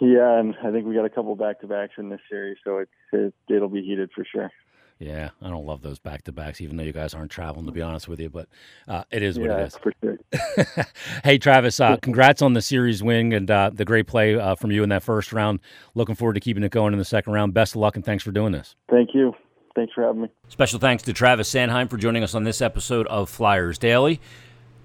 Yeah, 0.00 0.38
and 0.38 0.54
I 0.62 0.70
think 0.70 0.86
we 0.86 0.94
got 0.94 1.04
a 1.04 1.10
couple 1.10 1.34
back 1.36 1.60
to 1.60 1.66
backs 1.66 1.94
in 1.98 2.10
this 2.10 2.20
series, 2.28 2.58
so 2.64 2.78
it's 2.78 2.90
it, 3.12 3.34
it'll 3.48 3.68
be 3.68 3.82
heated 3.82 4.10
for 4.14 4.24
sure. 4.24 4.50
Yeah, 4.98 5.30
I 5.42 5.50
don't 5.50 5.66
love 5.66 5.82
those 5.82 5.98
back 5.98 6.22
to 6.24 6.32
backs, 6.32 6.62
even 6.62 6.78
though 6.78 6.82
you 6.82 6.92
guys 6.92 7.12
aren't 7.12 7.30
traveling, 7.30 7.66
to 7.66 7.72
be 7.72 7.82
honest 7.82 8.08
with 8.08 8.18
you. 8.18 8.30
But 8.30 8.48
uh, 8.88 9.04
it 9.10 9.22
is 9.22 9.38
what 9.38 9.50
yeah, 9.50 9.58
it 9.58 9.66
is. 9.66 9.76
For 9.76 9.92
sure. 10.02 10.86
hey, 11.24 11.36
Travis, 11.36 11.78
uh, 11.80 11.98
congrats 11.98 12.40
on 12.40 12.54
the 12.54 12.62
series 12.62 13.02
win 13.02 13.32
and 13.34 13.50
uh, 13.50 13.70
the 13.74 13.84
great 13.84 14.06
play 14.06 14.36
uh, 14.36 14.54
from 14.54 14.70
you 14.70 14.82
in 14.82 14.88
that 14.88 15.02
first 15.02 15.34
round. 15.34 15.60
Looking 15.94 16.14
forward 16.14 16.34
to 16.34 16.40
keeping 16.40 16.62
it 16.62 16.70
going 16.70 16.94
in 16.94 16.98
the 16.98 17.04
second 17.04 17.34
round. 17.34 17.52
Best 17.52 17.74
of 17.74 17.80
luck 17.80 17.96
and 17.96 18.04
thanks 18.04 18.24
for 18.24 18.30
doing 18.30 18.52
this. 18.52 18.74
Thank 18.88 19.10
you. 19.12 19.34
Thanks 19.74 19.92
for 19.92 20.02
having 20.02 20.22
me. 20.22 20.28
Special 20.48 20.78
thanks 20.78 21.02
to 21.02 21.12
Travis 21.12 21.52
Sanheim 21.52 21.90
for 21.90 21.98
joining 21.98 22.22
us 22.22 22.34
on 22.34 22.44
this 22.44 22.62
episode 22.62 23.06
of 23.08 23.28
Flyers 23.28 23.76
Daily. 23.76 24.18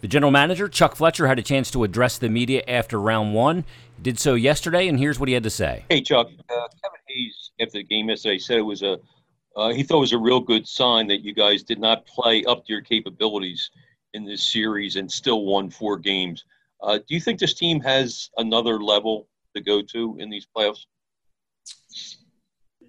The 0.02 0.10
general 0.10 0.32
manager, 0.32 0.68
Chuck 0.68 0.96
Fletcher, 0.96 1.28
had 1.28 1.40
a 1.40 1.44
chance 1.44 1.72
to 1.72 1.86
address 1.86 2.18
the 2.18 2.28
media 2.28 2.64
after 2.68 3.00
round 3.00 3.34
one. 3.34 3.64
He 3.96 4.02
did 4.02 4.20
so 4.20 4.34
yesterday, 4.34 4.90
and 4.90 5.00
here's 5.00 5.20
what 5.20 5.30
he 5.30 5.34
had 5.34 5.44
to 5.44 5.50
say. 5.50 5.86
Hey, 5.90 6.02
Chuck. 6.02 6.28
Uh, 6.28 6.68
Kevin 6.84 7.00
Hayes, 7.08 7.52
after 7.62 7.78
the 7.78 7.84
game 7.84 8.10
yesterday, 8.10 8.40
said 8.40 8.58
it 8.58 8.64
was 8.64 8.82
a 8.82 8.98
uh, 9.56 9.70
he 9.70 9.84
thought 9.84 9.98
it 9.98 10.02
was 10.02 10.14
a 10.14 10.18
real 10.18 10.40
good 10.40 10.68
sign 10.68 11.08
that 11.08 11.22
you 11.22 11.34
guys 11.34 11.64
did 11.64 11.80
not 11.80 12.06
play 12.06 12.44
up 12.46 12.66
to 12.66 12.74
your 12.74 12.82
capabilities 12.82 13.70
in 14.14 14.26
this 14.26 14.44
series 14.44 14.96
and 14.96 15.12
still 15.12 15.46
won 15.46 15.70
four 15.70 15.98
games. 15.98 16.46
Uh, 16.82 16.98
do 16.98 17.14
you 17.14 17.20
think 17.20 17.40
this 17.40 17.54
team 17.54 17.80
has 17.82 18.30
another 18.38 18.82
level 18.82 19.28
to 19.56 19.62
go 19.62 19.82
to 19.82 20.18
in 20.20 20.30
these 20.30 20.48
playoffs? 20.56 20.86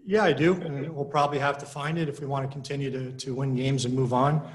Yeah, 0.04 0.24
I 0.24 0.32
do. 0.32 0.54
And 0.54 0.92
we'll 0.92 1.04
probably 1.04 1.38
have 1.38 1.58
to 1.58 1.66
find 1.66 1.98
it 1.98 2.08
if 2.08 2.20
we 2.20 2.26
want 2.26 2.48
to 2.48 2.52
continue 2.52 2.90
to, 2.90 3.12
to 3.12 3.34
win 3.34 3.54
games 3.54 3.84
and 3.84 3.94
move 3.94 4.12
on. 4.12 4.48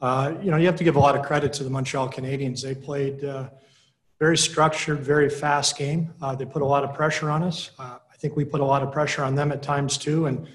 Uh, 0.00 0.34
you 0.42 0.50
know, 0.50 0.56
you 0.56 0.66
have 0.66 0.76
to 0.76 0.84
give 0.84 0.96
a 0.96 1.00
lot 1.00 1.16
of 1.16 1.24
credit 1.24 1.52
to 1.54 1.64
the 1.64 1.70
Montreal 1.70 2.08
Canadiens. 2.10 2.62
They 2.62 2.74
played 2.74 3.24
uh, 3.24 3.48
very 4.18 4.36
structured, 4.36 5.00
very 5.00 5.28
fast 5.28 5.76
game. 5.76 6.14
Uh, 6.22 6.34
they 6.34 6.44
put 6.44 6.62
a 6.62 6.66
lot 6.66 6.84
of 6.84 6.94
pressure 6.94 7.30
on 7.30 7.42
us. 7.42 7.70
Uh, 7.78 7.98
I 8.12 8.16
think 8.16 8.36
we 8.36 8.44
put 8.44 8.60
a 8.60 8.64
lot 8.64 8.82
of 8.82 8.92
pressure 8.92 9.24
on 9.24 9.34
them 9.34 9.52
at 9.52 9.62
times 9.62 9.98
too. 9.98 10.26
And 10.26 10.46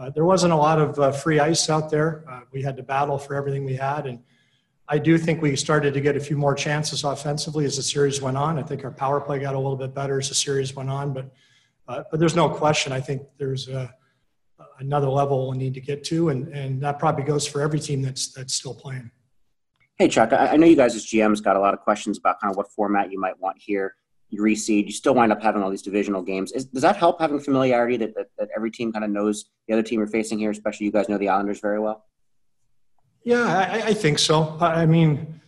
uh, 0.00 0.08
there 0.08 0.24
wasn't 0.24 0.50
a 0.50 0.56
lot 0.56 0.80
of 0.80 0.98
uh, 0.98 1.12
free 1.12 1.38
ice 1.38 1.68
out 1.68 1.90
there. 1.90 2.24
Uh, 2.26 2.40
we 2.52 2.62
had 2.62 2.74
to 2.74 2.82
battle 2.82 3.18
for 3.18 3.34
everything 3.34 3.66
we 3.66 3.76
had. 3.76 4.06
And 4.06 4.20
I 4.88 4.98
do 4.98 5.18
think 5.18 5.42
we 5.42 5.54
started 5.56 5.92
to 5.92 6.00
get 6.00 6.16
a 6.16 6.20
few 6.20 6.38
more 6.38 6.54
chances 6.54 7.04
offensively 7.04 7.66
as 7.66 7.76
the 7.76 7.82
series 7.82 8.22
went 8.22 8.38
on. 8.38 8.58
I 8.58 8.62
think 8.62 8.82
our 8.82 8.90
power 8.90 9.20
play 9.20 9.38
got 9.38 9.54
a 9.54 9.58
little 9.58 9.76
bit 9.76 9.94
better 9.94 10.18
as 10.18 10.30
the 10.30 10.34
series 10.34 10.74
went 10.74 10.88
on. 10.88 11.12
But, 11.12 11.30
uh, 11.86 12.04
but 12.10 12.18
there's 12.18 12.34
no 12.34 12.48
question. 12.48 12.92
I 12.92 13.00
think 13.00 13.22
there's 13.38 13.68
a, 13.68 13.94
another 14.78 15.08
level 15.08 15.50
we 15.50 15.58
need 15.58 15.74
to 15.74 15.82
get 15.82 16.02
to. 16.04 16.30
And, 16.30 16.48
and 16.48 16.80
that 16.82 16.98
probably 16.98 17.24
goes 17.24 17.46
for 17.46 17.60
every 17.60 17.78
team 17.78 18.00
that's, 18.00 18.32
that's 18.32 18.54
still 18.54 18.74
playing. 18.74 19.10
Hey, 19.98 20.08
Chuck, 20.08 20.32
I 20.32 20.56
know 20.56 20.64
you 20.64 20.76
guys 20.76 20.96
as 20.96 21.04
GMs 21.04 21.42
got 21.42 21.56
a 21.56 21.60
lot 21.60 21.74
of 21.74 21.80
questions 21.80 22.16
about 22.16 22.40
kind 22.40 22.50
of 22.50 22.56
what 22.56 22.72
format 22.72 23.12
you 23.12 23.20
might 23.20 23.38
want 23.38 23.58
here 23.60 23.96
you 24.30 24.42
reseed, 24.42 24.86
you 24.86 24.92
still 24.92 25.14
wind 25.14 25.32
up 25.32 25.42
having 25.42 25.62
all 25.62 25.70
these 25.70 25.82
divisional 25.82 26.22
games. 26.22 26.52
Is, 26.52 26.64
does 26.64 26.82
that 26.82 26.96
help 26.96 27.20
having 27.20 27.40
familiarity 27.40 27.96
that, 27.98 28.14
that, 28.14 28.28
that 28.38 28.48
every 28.56 28.70
team 28.70 28.92
kind 28.92 29.04
of 29.04 29.10
knows 29.10 29.46
the 29.66 29.74
other 29.74 29.82
team 29.82 29.98
you're 29.98 30.06
facing 30.06 30.38
here, 30.38 30.50
especially 30.50 30.86
you 30.86 30.92
guys 30.92 31.08
know 31.08 31.18
the 31.18 31.28
Islanders 31.28 31.60
very 31.60 31.80
well? 31.80 32.06
Yeah, 33.24 33.44
I, 33.44 33.88
I 33.88 33.94
think 33.94 34.18
so. 34.18 34.56
I 34.60 34.86
mean, 34.86 35.40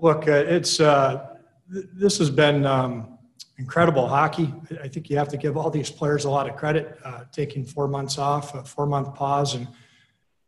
look, 0.00 0.28
uh, 0.28 0.32
it's 0.32 0.78
uh, 0.78 1.26
th- 1.72 1.86
this 1.94 2.18
has 2.18 2.30
been 2.30 2.64
um, 2.64 3.18
incredible 3.58 4.06
hockey. 4.06 4.52
I 4.82 4.88
think 4.88 5.10
you 5.10 5.16
have 5.16 5.28
to 5.28 5.36
give 5.36 5.56
all 5.56 5.70
these 5.70 5.90
players 5.90 6.26
a 6.26 6.30
lot 6.30 6.48
of 6.48 6.56
credit, 6.56 6.98
uh, 7.04 7.24
taking 7.32 7.64
four 7.64 7.88
months 7.88 8.18
off, 8.18 8.54
a 8.54 8.62
four 8.62 8.86
month 8.86 9.14
pause, 9.14 9.54
and 9.54 9.66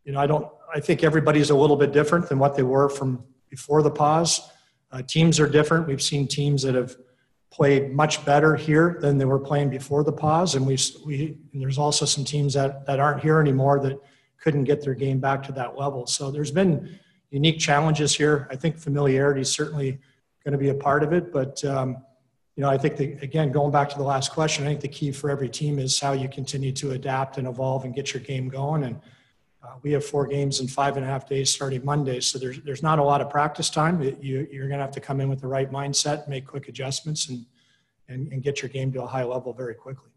you 0.05 0.13
know, 0.13 0.19
I 0.19 0.27
don't. 0.27 0.47
I 0.73 0.79
think 0.79 1.03
everybody's 1.03 1.49
a 1.49 1.55
little 1.55 1.75
bit 1.75 1.91
different 1.91 2.29
than 2.29 2.37
what 2.37 2.55
they 2.55 2.63
were 2.63 2.89
from 2.89 3.23
before 3.49 3.81
the 3.81 3.91
pause. 3.91 4.49
Uh, 4.91 5.01
teams 5.01 5.39
are 5.39 5.47
different. 5.47 5.87
We've 5.87 6.01
seen 6.01 6.27
teams 6.27 6.61
that 6.61 6.75
have 6.75 6.95
played 7.51 7.91
much 7.91 8.23
better 8.25 8.55
here 8.55 8.97
than 9.01 9.17
they 9.17 9.25
were 9.25 9.39
playing 9.39 9.69
before 9.69 10.03
the 10.03 10.11
pause. 10.11 10.55
And 10.55 10.65
we, 10.65 10.77
we 11.05 11.37
and 11.53 11.61
there's 11.61 11.77
also 11.77 12.05
some 12.05 12.23
teams 12.23 12.53
that, 12.53 12.85
that 12.85 12.99
aren't 12.99 13.21
here 13.21 13.39
anymore 13.39 13.79
that 13.81 13.99
couldn't 14.39 14.65
get 14.65 14.81
their 14.81 14.93
game 14.93 15.19
back 15.19 15.43
to 15.43 15.51
that 15.53 15.77
level. 15.77 16.07
So 16.07 16.31
there's 16.31 16.51
been 16.51 16.99
unique 17.31 17.59
challenges 17.59 18.15
here. 18.15 18.47
I 18.51 18.55
think 18.55 18.77
familiarity 18.77 19.41
is 19.41 19.51
certainly 19.51 19.99
going 20.43 20.51
to 20.53 20.57
be 20.57 20.69
a 20.69 20.73
part 20.73 21.03
of 21.03 21.11
it. 21.11 21.33
But, 21.33 21.63
um, 21.65 21.97
you 22.55 22.63
know, 22.63 22.69
I 22.69 22.77
think, 22.77 22.97
the, 22.97 23.13
again, 23.21 23.51
going 23.51 23.71
back 23.71 23.89
to 23.89 23.97
the 23.97 24.03
last 24.03 24.31
question, 24.31 24.65
I 24.65 24.69
think 24.69 24.81
the 24.81 24.87
key 24.87 25.11
for 25.11 25.29
every 25.29 25.49
team 25.49 25.79
is 25.79 25.99
how 25.99 26.13
you 26.13 26.29
continue 26.29 26.71
to 26.73 26.91
adapt 26.91 27.37
and 27.37 27.47
evolve 27.47 27.83
and 27.85 27.93
get 27.93 28.13
your 28.13 28.21
game 28.21 28.47
going. 28.47 28.83
And 28.83 28.99
uh, 29.69 29.75
we 29.83 29.91
have 29.91 30.05
four 30.05 30.25
games 30.25 30.59
in 30.59 30.67
five 30.67 30.97
and 30.97 31.05
a 31.05 31.09
half 31.09 31.27
days 31.27 31.49
starting 31.49 31.83
Monday. 31.85 32.19
So 32.19 32.39
there's, 32.39 32.61
there's 32.61 32.83
not 32.83 32.99
a 32.99 33.03
lot 33.03 33.21
of 33.21 33.29
practice 33.29 33.69
time. 33.69 34.01
It, 34.01 34.21
you, 34.21 34.47
you're 34.51 34.67
going 34.67 34.79
to 34.79 34.85
have 34.85 34.93
to 34.93 34.99
come 34.99 35.21
in 35.21 35.29
with 35.29 35.41
the 35.41 35.47
right 35.47 35.71
mindset, 35.71 36.27
make 36.27 36.45
quick 36.45 36.67
adjustments, 36.67 37.29
and, 37.29 37.45
and, 38.07 38.31
and 38.31 38.43
get 38.43 38.61
your 38.61 38.69
game 38.69 38.91
to 38.93 39.03
a 39.03 39.07
high 39.07 39.23
level 39.23 39.53
very 39.53 39.75
quickly. 39.75 40.09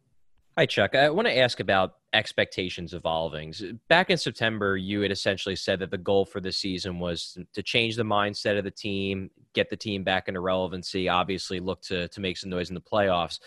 Hi, 0.57 0.67
Chuck. 0.67 0.95
I 0.95 1.09
want 1.09 1.29
to 1.29 1.39
ask 1.39 1.61
about 1.61 1.95
expectations 2.13 2.93
evolving. 2.93 3.55
Back 3.89 4.11
in 4.11 4.19
September, 4.19 4.77
you 4.77 5.01
had 5.01 5.11
essentially 5.11 5.57
said 5.57 5.79
that 5.79 5.91
the 5.91 5.97
goal 5.97 6.27
for 6.27 6.41
the 6.41 6.53
season 6.53 6.99
was 6.99 7.39
to 7.55 7.63
change 7.63 7.97
the 7.97 8.03
mindset 8.03 8.59
of 8.59 8.65
the 8.65 8.71
team, 8.71 9.31
get 9.55 9.71
the 9.71 9.77
team 9.77 10.05
back 10.05 10.29
into 10.29 10.41
relevancy, 10.41 11.09
obviously 11.09 11.59
look 11.59 11.81
to, 11.83 12.09
to 12.09 12.21
make 12.21 12.37
some 12.37 12.51
noise 12.51 12.69
in 12.69 12.75
the 12.75 12.83
playoffs. 12.83 13.39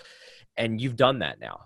And 0.57 0.81
you've 0.81 0.95
done 0.95 1.19
that 1.19 1.39
now. 1.39 1.65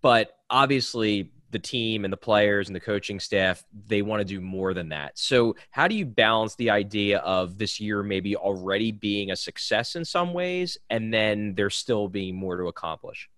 But 0.00 0.32
obviously, 0.48 1.32
the 1.50 1.58
team 1.58 2.04
and 2.04 2.12
the 2.12 2.18
players 2.18 2.68
and 2.68 2.76
the 2.76 2.80
coaching 2.80 3.18
staff, 3.20 3.64
they 3.86 4.02
want 4.02 4.20
to 4.20 4.24
do 4.24 4.40
more 4.40 4.74
than 4.74 4.90
that. 4.90 5.18
So, 5.18 5.56
how 5.70 5.88
do 5.88 5.94
you 5.94 6.04
balance 6.04 6.54
the 6.56 6.70
idea 6.70 7.18
of 7.18 7.58
this 7.58 7.80
year 7.80 8.02
maybe 8.02 8.36
already 8.36 8.92
being 8.92 9.30
a 9.30 9.36
success 9.36 9.96
in 9.96 10.04
some 10.04 10.32
ways 10.32 10.76
and 10.90 11.12
then 11.12 11.54
there's 11.54 11.76
still 11.76 12.08
being 12.08 12.36
more 12.36 12.56
to 12.56 12.64
accomplish? 12.64 13.28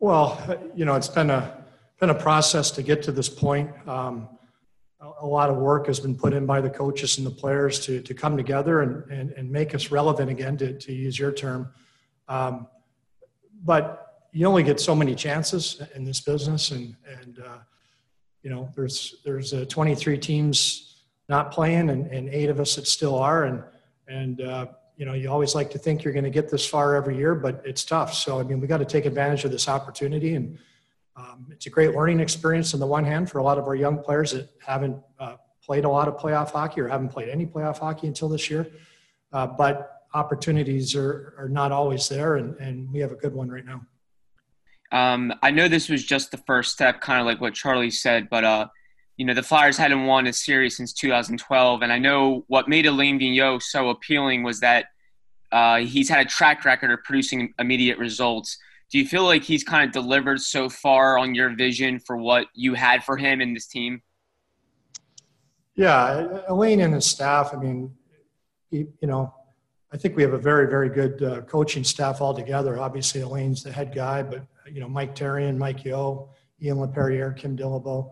Well, 0.00 0.40
you 0.74 0.84
know, 0.84 0.94
it's 0.94 1.08
been 1.08 1.30
a 1.30 1.64
been 1.98 2.10
a 2.10 2.14
process 2.14 2.70
to 2.70 2.82
get 2.82 3.02
to 3.02 3.12
this 3.12 3.28
point. 3.28 3.70
Um, 3.88 4.28
a, 5.00 5.26
lot 5.26 5.50
of 5.50 5.56
work 5.56 5.88
has 5.88 5.98
been 5.98 6.14
put 6.14 6.32
in 6.32 6.46
by 6.46 6.60
the 6.60 6.70
coaches 6.70 7.18
and 7.18 7.26
the 7.26 7.30
players 7.30 7.80
to 7.86 8.00
to 8.02 8.14
come 8.14 8.36
together 8.36 8.82
and 8.82 9.10
and, 9.10 9.30
and 9.32 9.50
make 9.50 9.74
us 9.74 9.90
relevant 9.90 10.30
again, 10.30 10.56
to, 10.58 10.78
to 10.78 10.92
use 10.92 11.18
your 11.18 11.32
term. 11.32 11.72
Um, 12.28 12.68
but 13.64 14.07
you 14.38 14.46
only 14.46 14.62
get 14.62 14.78
so 14.78 14.94
many 14.94 15.16
chances 15.16 15.82
in 15.96 16.04
this 16.04 16.20
business, 16.20 16.70
and 16.70 16.94
and 17.20 17.40
uh, 17.40 17.58
you 18.42 18.50
know, 18.50 18.70
there's 18.76 19.16
there's 19.24 19.52
uh, 19.52 19.64
23 19.68 20.16
teams 20.18 21.02
not 21.28 21.50
playing, 21.50 21.90
and, 21.90 22.06
and 22.06 22.28
eight 22.28 22.48
of 22.48 22.60
us 22.60 22.76
that 22.76 22.86
still 22.86 23.18
are, 23.18 23.46
and 23.46 23.64
and 24.06 24.40
uh, 24.40 24.66
you 24.96 25.06
know, 25.06 25.14
you 25.14 25.28
always 25.28 25.56
like 25.56 25.70
to 25.70 25.78
think 25.78 26.04
you're 26.04 26.12
going 26.12 26.22
to 26.22 26.30
get 26.30 26.48
this 26.48 26.64
far 26.64 26.94
every 26.94 27.16
year, 27.16 27.34
but 27.34 27.60
it's 27.64 27.84
tough. 27.84 28.14
So, 28.14 28.38
I 28.38 28.44
mean, 28.44 28.60
we 28.60 28.68
got 28.68 28.78
to 28.78 28.84
take 28.84 29.06
advantage 29.06 29.44
of 29.44 29.50
this 29.50 29.68
opportunity. 29.68 30.34
And 30.34 30.58
um, 31.16 31.46
it's 31.50 31.66
a 31.66 31.70
great 31.70 31.94
learning 31.94 32.18
experience 32.20 32.74
on 32.74 32.80
the 32.80 32.86
one 32.86 33.04
hand 33.04 33.30
for 33.30 33.38
a 33.38 33.42
lot 33.42 33.58
of 33.58 33.64
our 33.66 33.76
young 33.76 33.98
players 34.02 34.32
that 34.32 34.50
haven't 34.64 34.96
uh, 35.20 35.36
played 35.62 35.84
a 35.84 35.88
lot 35.88 36.08
of 36.08 36.16
playoff 36.16 36.50
hockey 36.50 36.80
or 36.80 36.88
haven't 36.88 37.10
played 37.10 37.28
any 37.28 37.46
playoff 37.46 37.78
hockey 37.78 38.08
until 38.08 38.28
this 38.28 38.50
year. 38.50 38.66
Uh, 39.32 39.46
but 39.46 40.02
opportunities 40.14 40.96
are, 40.96 41.34
are 41.38 41.48
not 41.48 41.70
always 41.70 42.08
there, 42.08 42.36
and, 42.36 42.56
and 42.56 42.90
we 42.92 42.98
have 42.98 43.12
a 43.12 43.16
good 43.16 43.34
one 43.34 43.48
right 43.48 43.64
now. 43.64 43.80
Um, 44.90 45.34
I 45.42 45.50
know 45.50 45.68
this 45.68 45.88
was 45.88 46.04
just 46.04 46.30
the 46.30 46.38
first 46.38 46.72
step, 46.72 47.00
kind 47.00 47.20
of 47.20 47.26
like 47.26 47.40
what 47.40 47.54
Charlie 47.54 47.90
said, 47.90 48.28
but 48.30 48.44
uh, 48.44 48.68
you 49.16 49.26
know 49.26 49.34
the 49.34 49.42
Flyers 49.42 49.76
hadn't 49.76 50.06
won 50.06 50.26
a 50.26 50.32
series 50.32 50.76
since 50.76 50.92
2012, 50.92 51.82
and 51.82 51.92
I 51.92 51.98
know 51.98 52.44
what 52.48 52.68
made 52.68 52.86
Alain 52.86 53.18
Vigneault 53.18 53.62
so 53.62 53.90
appealing 53.90 54.42
was 54.42 54.60
that 54.60 54.86
uh, 55.52 55.78
he's 55.78 56.08
had 56.08 56.26
a 56.26 56.28
track 56.28 56.64
record 56.64 56.90
of 56.90 57.02
producing 57.04 57.52
immediate 57.58 57.98
results. 57.98 58.58
Do 58.90 58.98
you 58.98 59.06
feel 59.06 59.24
like 59.24 59.42
he's 59.42 59.64
kind 59.64 59.86
of 59.86 59.92
delivered 59.92 60.40
so 60.40 60.68
far 60.68 61.18
on 61.18 61.34
your 61.34 61.54
vision 61.54 61.98
for 61.98 62.16
what 62.16 62.46
you 62.54 62.74
had 62.74 63.04
for 63.04 63.16
him 63.16 63.40
in 63.40 63.52
this 63.52 63.66
team? 63.66 64.02
Yeah, 65.74 66.40
Alain 66.48 66.80
and 66.80 66.94
his 66.94 67.06
staff. 67.06 67.50
I 67.52 67.56
mean, 67.56 67.94
he, 68.70 68.86
you 69.00 69.08
know, 69.08 69.34
I 69.92 69.96
think 69.96 70.16
we 70.16 70.22
have 70.22 70.32
a 70.32 70.38
very, 70.38 70.68
very 70.68 70.88
good 70.88 71.22
uh, 71.22 71.40
coaching 71.42 71.84
staff 71.84 72.20
altogether. 72.20 72.78
Obviously, 72.78 73.20
Alain's 73.20 73.62
the 73.62 73.72
head 73.72 73.94
guy, 73.94 74.22
but 74.22 74.44
you 74.72 74.80
know, 74.80 74.88
Mike 74.88 75.14
Therrien, 75.14 75.56
Mike 75.56 75.84
Yeo, 75.84 76.30
Ian 76.62 76.78
Laperriere, 76.78 77.36
Kim 77.36 77.56
Dillabaugh. 77.56 78.10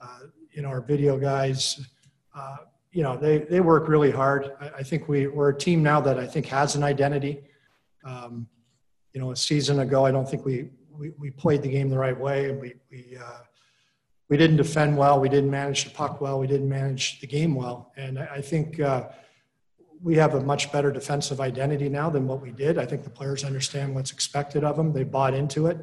Uh, 0.00 0.18
you 0.52 0.62
know, 0.62 0.68
our 0.68 0.80
video 0.80 1.18
guys, 1.18 1.86
uh, 2.34 2.56
you 2.92 3.02
know, 3.02 3.16
they, 3.16 3.38
they 3.38 3.60
work 3.60 3.88
really 3.88 4.10
hard. 4.10 4.52
I, 4.60 4.68
I, 4.78 4.82
think 4.82 5.08
we, 5.08 5.26
we're 5.26 5.50
a 5.50 5.56
team 5.56 5.82
now 5.82 6.00
that 6.00 6.18
I 6.18 6.26
think 6.26 6.46
has 6.46 6.74
an 6.74 6.82
identity. 6.82 7.42
Um, 8.04 8.48
you 9.12 9.20
know, 9.20 9.32
a 9.32 9.36
season 9.36 9.80
ago, 9.80 10.04
I 10.06 10.10
don't 10.10 10.28
think 10.28 10.44
we, 10.44 10.70
we, 10.90 11.10
we 11.18 11.30
played 11.30 11.62
the 11.62 11.68
game 11.68 11.90
the 11.90 11.98
right 11.98 12.18
way 12.18 12.52
we, 12.52 12.74
we, 12.90 13.16
uh, 13.16 13.40
we 14.28 14.36
didn't 14.36 14.56
defend 14.56 14.96
well. 14.96 15.20
We 15.20 15.28
didn't 15.28 15.50
manage 15.50 15.84
the 15.84 15.90
puck 15.90 16.20
well. 16.20 16.38
We 16.38 16.46
didn't 16.46 16.68
manage 16.68 17.20
the 17.20 17.26
game 17.26 17.54
well. 17.54 17.92
And 17.96 18.18
I, 18.18 18.26
I 18.36 18.40
think 18.40 18.80
uh, 18.80 19.08
we 20.02 20.16
have 20.16 20.34
a 20.34 20.40
much 20.40 20.70
better 20.70 20.92
defensive 20.92 21.40
identity 21.40 21.88
now 21.88 22.10
than 22.10 22.26
what 22.26 22.40
we 22.40 22.50
did. 22.50 22.78
I 22.78 22.86
think 22.86 23.04
the 23.04 23.10
players 23.10 23.44
understand 23.44 23.94
what's 23.94 24.12
expected 24.12 24.64
of 24.64 24.76
them. 24.76 24.92
They 24.92 25.04
bought 25.04 25.34
into 25.34 25.66
it. 25.66 25.78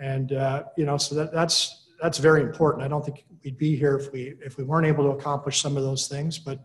And, 0.00 0.32
uh, 0.32 0.64
you 0.76 0.86
know, 0.86 0.96
so 0.96 1.14
that, 1.14 1.32
that's, 1.32 1.88
that's 2.00 2.18
very 2.18 2.40
important. 2.40 2.84
I 2.84 2.88
don't 2.88 3.04
think 3.04 3.24
we'd 3.44 3.58
be 3.58 3.76
here 3.76 3.96
if 3.96 4.12
we 4.12 4.34
if 4.44 4.56
we 4.58 4.64
weren't 4.64 4.86
able 4.86 5.04
to 5.04 5.10
accomplish 5.10 5.60
some 5.60 5.76
of 5.76 5.82
those 5.82 6.08
things. 6.08 6.38
But 6.38 6.60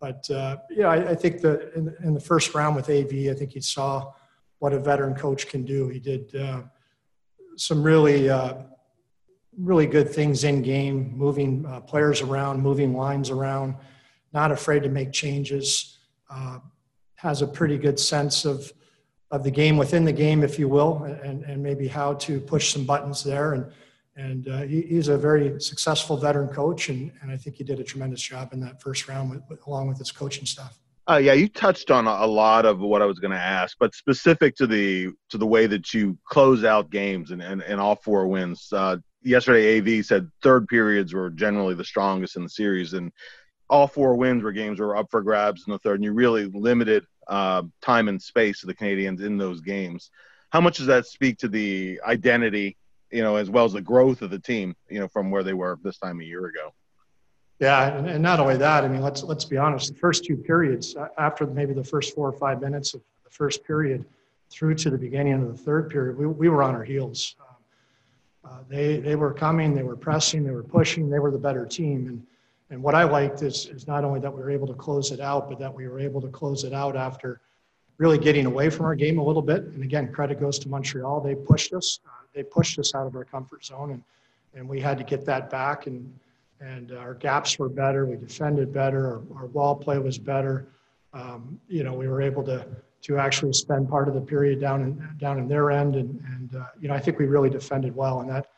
but 0.00 0.28
uh, 0.30 0.58
yeah, 0.70 0.88
I, 0.88 1.10
I 1.10 1.14
think 1.14 1.40
that 1.40 1.72
in, 1.74 1.94
in, 2.04 2.14
the 2.14 2.20
first 2.20 2.54
round 2.54 2.76
with 2.76 2.90
AV, 2.90 3.30
I 3.30 3.34
think 3.34 3.52
he 3.52 3.60
saw 3.60 4.12
what 4.58 4.74
a 4.74 4.78
veteran 4.78 5.14
coach 5.14 5.48
can 5.48 5.64
do. 5.64 5.88
He 5.88 5.98
did 5.98 6.34
uh, 6.36 6.62
some 7.56 7.82
really 7.82 8.28
uh, 8.28 8.54
really 9.58 9.86
good 9.86 10.10
things 10.10 10.44
in 10.44 10.62
game, 10.62 11.16
moving 11.16 11.64
uh, 11.66 11.80
players 11.80 12.20
around, 12.20 12.60
moving 12.60 12.94
lines 12.94 13.30
around, 13.30 13.76
not 14.32 14.52
afraid 14.52 14.82
to 14.82 14.88
make 14.88 15.12
changes. 15.12 15.98
Uh, 16.28 16.58
has 17.16 17.40
a 17.40 17.46
pretty 17.46 17.78
good 17.78 17.98
sense 17.98 18.44
of 18.44 18.70
of 19.30 19.42
the 19.42 19.50
game 19.50 19.76
within 19.76 20.04
the 20.04 20.12
game, 20.12 20.42
if 20.42 20.58
you 20.58 20.68
will, 20.68 21.02
and, 21.04 21.42
and 21.44 21.62
maybe 21.62 21.88
how 21.88 22.14
to 22.14 22.40
push 22.40 22.72
some 22.72 22.84
buttons 22.84 23.24
there 23.24 23.54
and 23.54 23.72
and 24.16 24.48
uh, 24.48 24.62
he, 24.62 24.82
he's 24.82 25.08
a 25.08 25.18
very 25.18 25.60
successful 25.60 26.16
veteran 26.16 26.48
coach, 26.48 26.88
and, 26.88 27.12
and 27.20 27.30
I 27.30 27.36
think 27.36 27.56
he 27.56 27.64
did 27.64 27.80
a 27.80 27.84
tremendous 27.84 28.22
job 28.22 28.52
in 28.52 28.60
that 28.60 28.80
first 28.80 29.08
round 29.08 29.30
with, 29.30 29.42
with, 29.48 29.66
along 29.66 29.88
with 29.88 29.98
his 29.98 30.10
coaching 30.10 30.46
staff. 30.46 30.78
Uh, 31.08 31.18
yeah, 31.18 31.34
you 31.34 31.48
touched 31.48 31.90
on 31.90 32.06
a 32.06 32.26
lot 32.26 32.66
of 32.66 32.80
what 32.80 33.00
I 33.00 33.06
was 33.06 33.20
going 33.20 33.30
to 33.30 33.36
ask, 33.36 33.76
but 33.78 33.94
specific 33.94 34.56
to 34.56 34.66
the 34.66 35.10
to 35.28 35.38
the 35.38 35.46
way 35.46 35.66
that 35.66 35.94
you 35.94 36.18
close 36.26 36.64
out 36.64 36.90
games 36.90 37.30
and, 37.30 37.40
and, 37.40 37.62
and 37.62 37.80
all 37.80 37.94
four 37.94 38.26
wins. 38.26 38.72
Uh, 38.72 38.96
yesterday, 39.22 39.78
AV 39.78 40.04
said 40.04 40.28
third 40.42 40.66
periods 40.66 41.14
were 41.14 41.30
generally 41.30 41.74
the 41.74 41.84
strongest 41.84 42.36
in 42.36 42.42
the 42.42 42.48
series, 42.48 42.94
and 42.94 43.12
all 43.70 43.86
four 43.86 44.16
wins 44.16 44.42
were 44.42 44.50
games 44.50 44.80
were 44.80 44.96
up 44.96 45.06
for 45.10 45.22
grabs 45.22 45.64
in 45.66 45.72
the 45.72 45.78
third, 45.78 45.96
and 45.96 46.04
you 46.04 46.12
really 46.12 46.46
limited 46.46 47.04
uh, 47.28 47.62
time 47.82 48.08
and 48.08 48.20
space 48.20 48.62
of 48.62 48.68
the 48.68 48.74
Canadiens 48.74 49.24
in 49.24 49.36
those 49.36 49.60
games. 49.60 50.10
How 50.50 50.60
much 50.60 50.78
does 50.78 50.86
that 50.86 51.06
speak 51.06 51.38
to 51.38 51.48
the 51.48 52.00
identity 52.06 52.76
you 53.10 53.22
know, 53.22 53.36
as 53.36 53.50
well 53.50 53.64
as 53.64 53.72
the 53.72 53.80
growth 53.80 54.22
of 54.22 54.30
the 54.30 54.38
team, 54.38 54.74
you 54.88 54.98
know, 54.98 55.08
from 55.08 55.30
where 55.30 55.42
they 55.42 55.54
were 55.54 55.78
this 55.82 55.98
time 55.98 56.20
a 56.20 56.24
year 56.24 56.46
ago. 56.46 56.72
Yeah, 57.58 57.96
and, 57.96 58.22
not 58.22 58.40
only 58.40 58.56
that, 58.58 58.84
I 58.84 58.88
mean, 58.88 59.00
let's 59.00 59.22
let's 59.22 59.44
be 59.44 59.56
honest. 59.56 59.94
The 59.94 59.98
first 59.98 60.24
two 60.24 60.36
periods, 60.36 60.94
after 61.16 61.46
maybe 61.46 61.72
the 61.72 61.84
first 61.84 62.14
four 62.14 62.28
or 62.28 62.32
five 62.32 62.60
minutes 62.60 62.92
of 62.92 63.00
the 63.24 63.30
first 63.30 63.64
period, 63.64 64.04
through 64.50 64.74
to 64.74 64.90
the 64.90 64.98
beginning 64.98 65.34
of 65.34 65.48
the 65.48 65.56
third 65.56 65.88
period, 65.88 66.18
we, 66.18 66.26
we 66.26 66.48
were 66.50 66.62
on 66.62 66.74
our 66.74 66.84
heels. 66.84 67.36
Uh, 68.44 68.58
they 68.68 68.98
they 68.98 69.16
were 69.16 69.32
coming, 69.32 69.74
they 69.74 69.82
were 69.82 69.96
pressing, 69.96 70.44
they 70.44 70.50
were 70.50 70.62
pushing, 70.62 71.08
they 71.08 71.18
were 71.18 71.30
the 71.30 71.38
better 71.38 71.64
team. 71.64 72.06
And 72.08 72.26
and 72.70 72.82
what 72.82 72.94
I 72.94 73.04
liked 73.04 73.42
is 73.42 73.66
is 73.66 73.86
not 73.86 74.04
only 74.04 74.20
that 74.20 74.32
we 74.32 74.40
were 74.40 74.50
able 74.50 74.66
to 74.66 74.74
close 74.74 75.12
it 75.12 75.20
out, 75.20 75.48
but 75.48 75.58
that 75.58 75.72
we 75.72 75.86
were 75.88 76.00
able 76.00 76.20
to 76.20 76.28
close 76.28 76.64
it 76.64 76.72
out 76.72 76.96
after 76.96 77.40
really 77.98 78.18
getting 78.18 78.46
away 78.46 78.68
from 78.70 78.86
our 78.86 78.94
game 78.94 79.18
a 79.18 79.24
little 79.24 79.42
bit. 79.42 79.62
And 79.64 79.82
again, 79.82 80.12
credit 80.12 80.40
goes 80.40 80.58
to 80.60 80.68
Montreal. 80.68 81.20
They 81.20 81.34
pushed 81.34 81.72
us. 81.72 82.00
Uh, 82.06 82.10
they 82.34 82.42
pushed 82.42 82.78
us 82.78 82.94
out 82.94 83.06
of 83.06 83.14
our 83.14 83.24
comfort 83.24 83.64
zone, 83.64 83.92
and 83.92 84.02
and 84.54 84.68
we 84.68 84.80
had 84.80 84.98
to 84.98 85.04
get 85.04 85.24
that 85.26 85.48
back. 85.48 85.86
And 85.86 86.12
and 86.60 86.92
our 86.92 87.14
gaps 87.14 87.58
were 87.58 87.68
better. 87.68 88.06
We 88.06 88.16
defended 88.16 88.72
better. 88.72 89.06
Our, 89.06 89.42
our 89.42 89.46
wall 89.46 89.74
play 89.76 89.98
was 89.98 90.18
better. 90.18 90.66
Um, 91.12 91.60
you 91.68 91.84
know, 91.84 91.94
we 91.94 92.08
were 92.08 92.20
able 92.20 92.42
to 92.44 92.66
to 93.02 93.18
actually 93.18 93.52
spend 93.52 93.88
part 93.88 94.08
of 94.08 94.14
the 94.14 94.20
period 94.20 94.60
down 94.60 94.82
in 94.82 95.08
down 95.18 95.38
in 95.38 95.46
their 95.46 95.70
end, 95.70 95.94
and 95.94 96.20
and 96.34 96.56
uh, 96.56 96.66
you 96.80 96.88
know, 96.88 96.94
I 96.94 96.98
think 96.98 97.20
we 97.20 97.26
really 97.26 97.50
defended 97.50 97.94
well, 97.94 98.20
and 98.20 98.30
that 98.30 98.48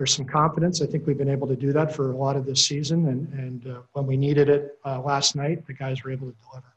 there's 0.00 0.14
some 0.14 0.24
confidence. 0.24 0.80
I 0.80 0.86
think 0.86 1.06
we've 1.06 1.18
been 1.18 1.28
able 1.28 1.46
to 1.46 1.56
do 1.56 1.74
that 1.74 1.94
for 1.94 2.12
a 2.12 2.16
lot 2.16 2.34
of 2.34 2.46
this 2.46 2.66
season, 2.66 3.08
and 3.08 3.32
and 3.34 3.66
uh, 3.66 3.80
when 3.92 4.06
we 4.06 4.16
needed 4.16 4.48
it 4.48 4.78
uh, 4.86 4.98
last 5.00 5.36
night, 5.36 5.66
the 5.66 5.74
guys 5.74 6.02
were 6.02 6.10
able 6.10 6.30
to 6.30 6.36
deliver. 6.48 6.74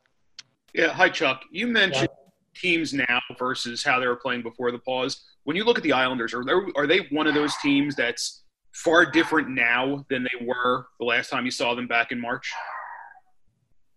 Yeah, 0.73 0.89
hi 0.89 1.07
Chuck. 1.07 1.43
You 1.49 1.67
mentioned 1.67 2.09
yeah. 2.11 2.61
teams 2.61 2.93
now 2.93 3.21
versus 3.39 3.81
how 3.81 4.01
they 4.01 4.07
were 4.07 4.17
playing 4.17 4.41
before 4.41 4.71
the 4.71 4.79
pause 4.79 5.23
when 5.43 5.55
you 5.55 5.63
look 5.63 5.77
at 5.77 5.83
the 5.83 5.93
Islanders, 5.93 6.33
are 6.33 6.43
they, 6.43 6.53
are 6.75 6.87
they 6.87 6.99
one 7.11 7.27
of 7.27 7.33
those 7.33 7.55
teams 7.57 7.95
that's 7.95 8.43
far 8.71 9.05
different 9.05 9.49
now 9.49 10.05
than 10.09 10.23
they 10.23 10.45
were 10.45 10.87
the 10.99 11.05
last 11.05 11.29
time 11.29 11.45
you 11.45 11.51
saw 11.51 11.75
them 11.75 11.87
back 11.87 12.11
in 12.11 12.19
March? 12.19 12.51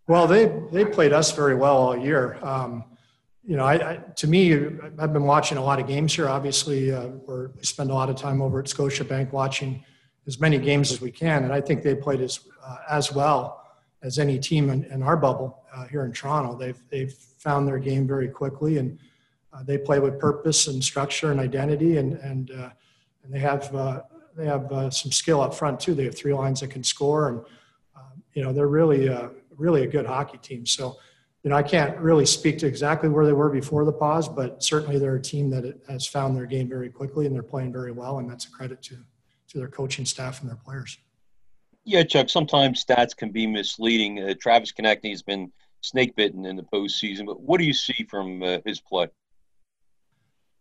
Well, 0.09 0.27
they 0.27 0.53
they 0.71 0.85
played 0.85 1.13
us 1.13 1.33
very 1.33 1.57
well 1.57 1.77
all 1.77 1.97
year. 1.97 2.39
Um, 2.43 2.85
you 3.47 3.57
know, 3.57 3.65
I, 3.65 3.93
I, 3.93 3.97
to 4.17 4.27
me, 4.27 4.53
I've 4.99 5.13
been 5.13 5.25
watching 5.25 5.57
a 5.57 5.63
lot 5.63 5.79
of 5.79 5.87
games 5.87 6.15
here. 6.15 6.29
Obviously, 6.29 6.93
uh, 6.93 7.07
we 7.29 7.63
spend 7.63 7.91
a 7.91 7.95
lot 7.95 8.11
of 8.11 8.17
time 8.17 8.43
over 8.43 8.59
at 8.59 8.67
Scotiabank 8.67 9.31
watching 9.33 9.85
as 10.27 10.41
many 10.41 10.59
games 10.59 10.91
as 10.91 11.01
we 11.01 11.13
can, 11.13 11.45
and 11.45 11.53
I 11.53 11.61
think 11.61 11.85
they 11.85 11.95
played 11.95 12.21
as 12.21 12.41
uh, 12.65 12.79
as 12.91 13.13
well 13.13 13.65
as 14.03 14.19
any 14.19 14.41
team 14.41 14.71
in, 14.71 14.85
in 14.87 15.01
our 15.01 15.17
bubble 15.17 15.63
uh, 15.73 15.87
here 15.87 16.05
in 16.05 16.13
Toronto. 16.13 16.59
They've 16.59 16.83
they've 16.91 17.13
found 17.13 17.69
their 17.69 17.79
game 17.79 18.05
very 18.09 18.29
quickly, 18.29 18.79
and 18.79 18.99
uh, 19.53 19.63
they 19.63 19.79
play 19.79 20.01
with 20.01 20.19
purpose 20.19 20.67
and 20.67 20.83
structure 20.83 21.31
and 21.31 21.39
identity, 21.39 21.99
and 21.99 22.15
and 22.15 22.51
uh, 22.51 22.71
and 23.23 23.33
they 23.33 23.39
have 23.39 23.73
uh, 23.77 24.03
they 24.37 24.47
have 24.47 24.69
some 24.93 25.13
skill 25.13 25.41
up 25.41 25.55
front 25.55 25.79
too. 25.79 25.95
They 25.95 26.05
have 26.05 26.17
three 26.19 26.35
lines 26.35 26.61
that 26.61 26.71
can 26.71 26.83
score, 26.83 27.29
and 27.29 27.41
you 28.35 28.43
know 28.43 28.53
they're 28.53 28.67
really 28.67 29.09
really 29.57 29.85
a 29.85 29.87
good 29.87 30.05
hockey 30.05 30.39
team. 30.39 30.67
So 30.67 30.97
you 31.47 31.51
know, 31.51 31.57
I 31.57 31.63
can't 31.63 31.97
really 31.99 32.27
speak 32.27 32.59
to 32.59 32.67
exactly 32.67 33.09
where 33.09 33.25
they 33.25 33.33
were 33.33 33.49
before 33.49 33.85
the 33.85 33.93
pause, 33.93 34.29
but 34.29 34.65
certainly 34.65 34.99
they're 34.99 35.15
a 35.15 35.23
team 35.23 35.49
that 35.51 35.79
has 35.89 36.05
found 36.05 36.37
their 36.37 36.45
game 36.45 36.69
very 36.69 36.89
quickly 36.89 37.25
and 37.25 37.33
they're 37.33 37.45
playing 37.45 37.73
very 37.73 37.93
well, 37.93 38.19
and 38.19 38.29
that's 38.29 38.47
a 38.47 38.51
credit 38.51 38.83
to 38.83 38.97
to 39.51 39.59
their 39.59 39.69
coaching 39.69 40.05
staff 40.05 40.41
and 40.41 40.51
their 40.51 40.57
players. 40.57 40.99
Yeah, 41.85 42.03
Chuck. 42.03 42.31
Sometimes 42.31 42.85
stats 42.85 43.17
can 43.17 43.31
be 43.31 43.47
misleading. 43.47 44.21
Uh, 44.21 44.35
Travis 44.41 44.73
Konecny 44.73 45.11
has 45.11 45.23
been 45.23 45.53
snake 45.83 46.17
bitten 46.17 46.47
in 46.47 46.57
the 46.57 46.65
postseason, 46.65 47.27
but 47.27 47.41
what 47.41 47.59
do 47.59 47.65
you 47.65 47.75
see 47.75 48.05
from 48.11 48.43
uh, 48.43 48.59
his 48.67 48.81
play? 48.81 49.07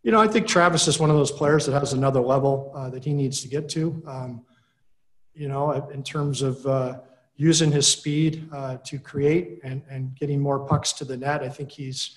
You 0.04 0.12
know, 0.12 0.20
I 0.20 0.28
think 0.28 0.46
Travis 0.46 0.86
is 0.86 1.00
one 1.00 1.10
of 1.10 1.16
those 1.16 1.32
players 1.32 1.66
that 1.66 1.72
has 1.72 1.94
another 1.94 2.20
level 2.20 2.70
uh, 2.76 2.90
that 2.90 3.04
he 3.04 3.12
needs 3.12 3.42
to 3.42 3.48
get 3.48 3.68
to. 3.70 4.00
Um, 4.06 4.46
you 5.34 5.48
know, 5.48 5.72
in 5.72 6.04
terms 6.04 6.42
of 6.42 6.64
uh, 6.64 7.00
using 7.36 7.70
his 7.70 7.86
speed 7.86 8.48
uh, 8.52 8.78
to 8.84 8.98
create 8.98 9.60
and, 9.62 9.82
and 9.90 10.14
getting 10.14 10.40
more 10.40 10.60
pucks 10.60 10.92
to 10.94 11.04
the 11.04 11.16
net. 11.16 11.42
I 11.42 11.48
think 11.48 11.70
he's, 11.70 12.16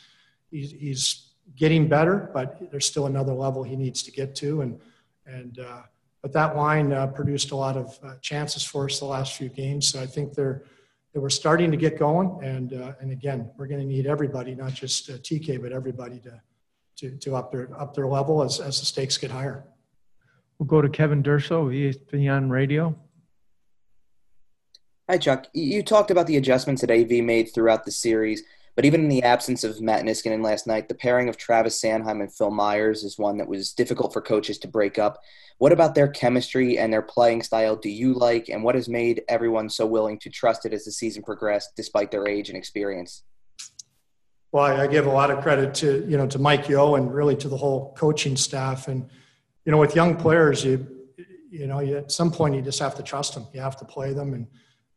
he's, 0.49 0.71
he's 0.71 1.31
getting 1.55 1.87
better, 1.87 2.31
but 2.33 2.71
there's 2.71 2.85
still 2.85 3.05
another 3.05 3.33
level 3.33 3.63
he 3.63 3.75
needs 3.75 4.01
to 4.03 4.11
get 4.11 4.33
to. 4.35 4.61
And, 4.61 4.79
and 5.25 5.59
uh, 5.59 5.81
but 6.21 6.33
that 6.33 6.55
line 6.55 6.93
uh, 6.93 7.07
produced 7.07 7.51
a 7.51 7.55
lot 7.55 7.77
of 7.77 7.99
uh, 8.03 8.15
chances 8.21 8.63
for 8.63 8.85
us 8.85 8.99
the 8.99 9.05
last 9.05 9.35
few 9.35 9.49
games. 9.49 9.87
So 9.87 10.01
I 10.01 10.05
think 10.05 10.33
they're, 10.33 10.63
they 11.13 11.19
were 11.19 11.29
starting 11.29 11.71
to 11.71 11.77
get 11.77 11.97
going. 11.97 12.39
And, 12.43 12.73
uh, 12.73 12.93
and 13.01 13.11
again, 13.11 13.51
we're 13.57 13.67
going 13.67 13.81
to 13.81 13.85
need 13.85 14.05
everybody, 14.05 14.55
not 14.55 14.73
just 14.73 15.09
uh, 15.09 15.13
TK, 15.13 15.61
but 15.61 15.71
everybody 15.71 16.19
to, 16.19 16.41
to, 16.97 17.17
to 17.17 17.35
up, 17.35 17.51
their, 17.51 17.69
up 17.79 17.93
their 17.93 18.07
level 18.07 18.43
as, 18.43 18.59
as 18.59 18.79
the 18.79 18.85
stakes 18.85 19.17
get 19.17 19.31
higher. 19.31 19.65
We'll 20.59 20.67
go 20.67 20.81
to 20.81 20.89
Kevin 20.89 21.23
Durso, 21.23 21.67
ESPN 21.67 22.49
Radio. 22.49 22.95
Hi, 25.09 25.17
Chuck. 25.17 25.47
You 25.53 25.81
talked 25.81 26.11
about 26.11 26.27
the 26.27 26.37
adjustments 26.37 26.81
that 26.81 26.91
AV 26.91 27.23
made 27.23 27.51
throughout 27.51 27.83
the 27.83 27.89
series, 27.89 28.43
but 28.75 28.85
even 28.85 29.01
in 29.01 29.09
the 29.09 29.23
absence 29.23 29.63
of 29.63 29.81
Matt 29.81 30.05
Niskanen 30.05 30.43
last 30.43 30.67
night, 30.67 30.87
the 30.87 30.93
pairing 30.93 31.27
of 31.27 31.35
Travis 31.35 31.81
Sanheim 31.81 32.21
and 32.21 32.31
Phil 32.31 32.51
Myers 32.51 33.03
is 33.03 33.17
one 33.17 33.37
that 33.37 33.47
was 33.47 33.73
difficult 33.73 34.13
for 34.13 34.21
coaches 34.21 34.59
to 34.59 34.67
break 34.67 34.99
up. 34.99 35.19
What 35.57 35.71
about 35.71 35.95
their 35.95 36.09
chemistry 36.09 36.77
and 36.77 36.93
their 36.93 37.01
playing 37.01 37.41
style 37.41 37.75
do 37.75 37.89
you 37.89 38.13
like, 38.13 38.49
and 38.49 38.63
what 38.63 38.75
has 38.75 38.87
made 38.87 39.23
everyone 39.27 39.67
so 39.71 39.87
willing 39.87 40.19
to 40.19 40.29
trust 40.29 40.67
it 40.67 40.73
as 40.73 40.85
the 40.85 40.91
season 40.91 41.23
progressed, 41.23 41.71
despite 41.75 42.11
their 42.11 42.27
age 42.27 42.49
and 42.49 42.57
experience? 42.57 43.23
Well, 44.51 44.65
I 44.65 44.85
give 44.85 45.07
a 45.07 45.11
lot 45.11 45.31
of 45.31 45.41
credit 45.41 45.73
to 45.75 46.05
you 46.07 46.17
know 46.17 46.27
to 46.27 46.37
Mike 46.37 46.69
Yeo 46.69 46.93
and 46.93 47.11
really 47.11 47.35
to 47.37 47.49
the 47.49 47.57
whole 47.57 47.95
coaching 47.95 48.37
staff, 48.37 48.87
and 48.87 49.09
you 49.65 49.71
know 49.71 49.79
with 49.79 49.95
young 49.95 50.15
players, 50.17 50.63
you 50.63 50.85
you 51.49 51.65
know 51.65 51.79
you, 51.79 51.97
at 51.97 52.11
some 52.11 52.29
point 52.29 52.53
you 52.53 52.61
just 52.61 52.79
have 52.79 52.93
to 52.93 53.01
trust 53.01 53.33
them. 53.33 53.47
You 53.55 53.61
have 53.61 53.77
to 53.77 53.85
play 53.85 54.13
them 54.13 54.35
and 54.35 54.45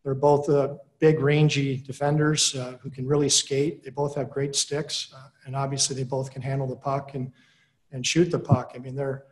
they're 0.03 0.15
both 0.15 0.49
uh, 0.49 0.75
big, 0.99 1.21
rangy 1.21 1.77
defenders 1.79 2.55
uh, 2.55 2.77
who 2.81 2.91
can 2.91 3.07
really 3.07 3.29
skate. 3.29 3.85
They 3.85 3.91
both 3.91 4.15
have 4.17 4.31
great 4.31 4.55
sticks, 4.55 5.13
uh, 5.15 5.29
and 5.47 5.57
obviously 5.57 5.97
they 5.97 6.05
both 6.05 6.31
can 6.31 6.43
handle 6.43 6.67
the 6.67 6.77
puck 6.77 7.15
and 7.15 7.33
and 7.93 8.07
shoot 8.07 8.31
the 8.31 8.39
puck. 8.39 8.73
I 8.75 8.79
mean, 8.79 8.95
they're 8.95 9.25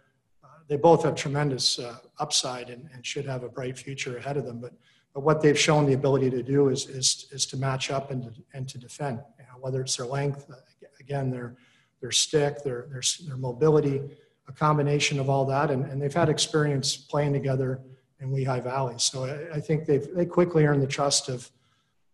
uh, 0.44 0.48
they 0.68 0.76
both 0.76 1.04
have 1.04 1.14
tremendous 1.14 1.78
uh, 1.78 1.96
upside 2.18 2.70
and, 2.70 2.88
and 2.92 3.04
should 3.04 3.24
have 3.26 3.42
a 3.42 3.48
bright 3.48 3.78
future 3.78 4.18
ahead 4.18 4.36
of 4.36 4.44
them. 4.44 4.60
But 4.60 4.72
but 5.14 5.22
what 5.22 5.40
they've 5.40 5.58
shown 5.58 5.86
the 5.86 5.94
ability 5.94 6.30
to 6.30 6.42
do 6.42 6.68
is 6.68 6.88
is, 6.88 7.26
is 7.32 7.46
to 7.46 7.56
match 7.56 7.90
up 7.90 8.10
and 8.10 8.22
to, 8.24 8.30
and 8.54 8.68
to 8.68 8.78
defend. 8.78 9.20
You 9.38 9.44
know, 9.44 9.58
whether 9.60 9.80
it's 9.80 9.96
their 9.96 10.06
length, 10.06 10.48
uh, 10.50 10.54
again, 11.00 11.30
their 11.30 11.56
their 12.00 12.12
stick, 12.12 12.62
their 12.62 12.86
their 12.90 13.02
their 13.26 13.36
mobility, 13.36 14.00
a 14.48 14.52
combination 14.52 15.18
of 15.18 15.28
all 15.28 15.44
that, 15.46 15.70
and, 15.70 15.84
and 15.84 16.00
they've 16.00 16.14
had 16.14 16.28
experience 16.28 16.96
playing 16.96 17.32
together 17.32 17.80
in 18.20 18.32
Lehigh 18.32 18.60
Valley. 18.60 18.94
So 18.98 19.24
I, 19.24 19.56
I 19.56 19.60
think 19.60 19.86
they've 19.86 20.06
they 20.14 20.26
quickly 20.26 20.64
earned 20.64 20.82
the 20.82 20.86
trust 20.86 21.28
of 21.28 21.50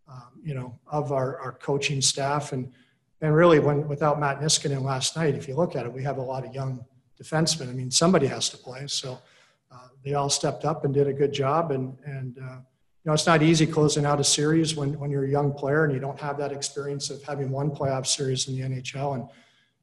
um, 0.08 0.40
you 0.42 0.54
know 0.54 0.78
of 0.86 1.12
our, 1.12 1.38
our 1.38 1.52
coaching 1.52 2.00
staff 2.00 2.52
and 2.52 2.72
and 3.20 3.34
really 3.34 3.58
when 3.58 3.88
without 3.88 4.20
Matt 4.20 4.40
Niskanen 4.40 4.82
last 4.82 5.16
night, 5.16 5.34
if 5.34 5.48
you 5.48 5.54
look 5.54 5.74
at 5.74 5.86
it, 5.86 5.92
we 5.92 6.02
have 6.02 6.18
a 6.18 6.22
lot 6.22 6.44
of 6.44 6.54
young 6.54 6.84
defensemen. 7.20 7.68
I 7.68 7.72
mean, 7.72 7.90
somebody 7.90 8.26
has 8.26 8.48
to 8.50 8.58
play, 8.58 8.86
so 8.86 9.18
uh, 9.72 9.88
they 10.04 10.14
all 10.14 10.28
stepped 10.28 10.64
up 10.64 10.84
and 10.84 10.92
did 10.92 11.08
a 11.08 11.12
good 11.12 11.32
job. 11.32 11.70
And 11.70 11.96
and 12.04 12.38
uh, 12.38 12.58
you 12.58 13.06
know 13.06 13.12
it's 13.12 13.26
not 13.26 13.42
easy 13.42 13.66
closing 13.66 14.04
out 14.04 14.20
a 14.20 14.24
series 14.24 14.76
when 14.76 14.98
when 14.98 15.10
you're 15.10 15.24
a 15.24 15.30
young 15.30 15.52
player 15.52 15.84
and 15.84 15.92
you 15.92 16.00
don't 16.00 16.20
have 16.20 16.38
that 16.38 16.52
experience 16.52 17.10
of 17.10 17.22
having 17.22 17.50
one 17.50 17.70
playoff 17.70 18.06
series 18.06 18.48
in 18.48 18.56
the 18.56 18.62
NHL. 18.62 19.14
And 19.14 19.28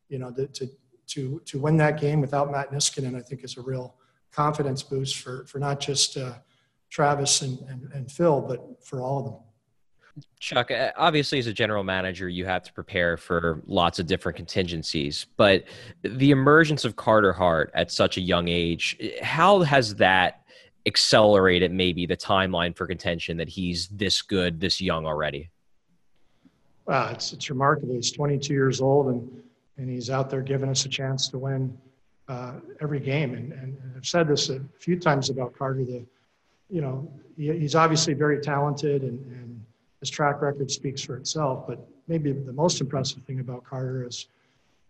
you 0.09 0.19
know 0.19 0.31
to 0.31 0.47
to 0.47 0.69
to, 1.05 1.41
to 1.45 1.59
win 1.59 1.77
that 1.77 1.99
game 1.99 2.21
without 2.21 2.49
Matt 2.49 2.71
Niskanen, 2.71 3.15
I 3.15 3.21
think 3.21 3.43
is 3.43 3.57
a 3.57 3.61
real 3.61 3.95
confidence 4.33 4.83
boost 4.83 5.17
for, 5.17 5.45
for 5.45 5.59
not 5.59 5.79
just 5.79 6.17
uh, 6.17 6.33
Travis 6.89 7.41
and, 7.41 7.59
and, 7.69 7.91
and 7.93 8.11
Phil, 8.11 8.41
but 8.41 8.83
for 8.83 9.01
all 9.01 9.19
of 9.19 9.25
them. 9.25 9.35
Chuck, 10.39 10.69
uh, 10.69 10.91
obviously, 10.95 11.39
as 11.39 11.47
a 11.47 11.53
general 11.53 11.83
manager, 11.83 12.29
you 12.29 12.45
have 12.45 12.63
to 12.63 12.73
prepare 12.73 13.17
for 13.17 13.61
lots 13.65 13.97
of 13.97 14.05
different 14.05 14.35
contingencies. 14.35 15.25
But 15.37 15.63
the 16.03 16.31
emergence 16.31 16.85
of 16.85 16.95
Carter 16.95 17.33
Hart 17.33 17.71
at 17.73 17.91
such 17.91 18.17
a 18.17 18.21
young 18.21 18.47
age, 18.47 18.97
how 19.21 19.61
has 19.61 19.95
that 19.95 20.41
accelerated 20.85 21.71
maybe 21.71 22.05
the 22.05 22.17
timeline 22.17 22.75
for 22.75 22.85
contention 22.85 23.37
that 23.37 23.49
he's 23.49 23.87
this 23.87 24.21
good, 24.21 24.59
this 24.59 24.81
young 24.81 25.05
already? 25.05 25.49
Wow, 26.85 27.09
it's, 27.11 27.33
it's 27.33 27.49
remarkable. 27.49 27.95
He's 27.95 28.11
22 28.11 28.53
years 28.53 28.81
old 28.81 29.07
and, 29.07 29.43
and 29.77 29.89
he's 29.89 30.09
out 30.09 30.29
there 30.29 30.41
giving 30.41 30.69
us 30.69 30.85
a 30.85 30.89
chance 30.89 31.29
to 31.29 31.39
win 31.39 31.75
uh, 32.33 32.53
every 32.81 32.99
game. 32.99 33.33
And, 33.35 33.53
and, 33.53 33.77
I've 33.95 34.05
said 34.05 34.27
this 34.27 34.49
a 34.49 34.59
few 34.79 34.99
times 34.99 35.29
about 35.29 35.55
Carter. 35.57 35.85
The, 35.85 36.03
you 36.69 36.81
know, 36.81 37.07
he, 37.37 37.57
he's 37.59 37.75
obviously 37.75 38.13
very 38.13 38.41
talented, 38.41 39.03
and, 39.03 39.19
and 39.31 39.65
his 39.99 40.09
track 40.09 40.41
record 40.41 40.69
speaks 40.69 41.01
for 41.01 41.15
itself. 41.15 41.65
But 41.67 41.79
maybe 42.07 42.31
the 42.33 42.51
most 42.51 42.81
impressive 42.81 43.23
thing 43.23 43.39
about 43.39 43.63
Carter 43.63 44.05
is 44.05 44.27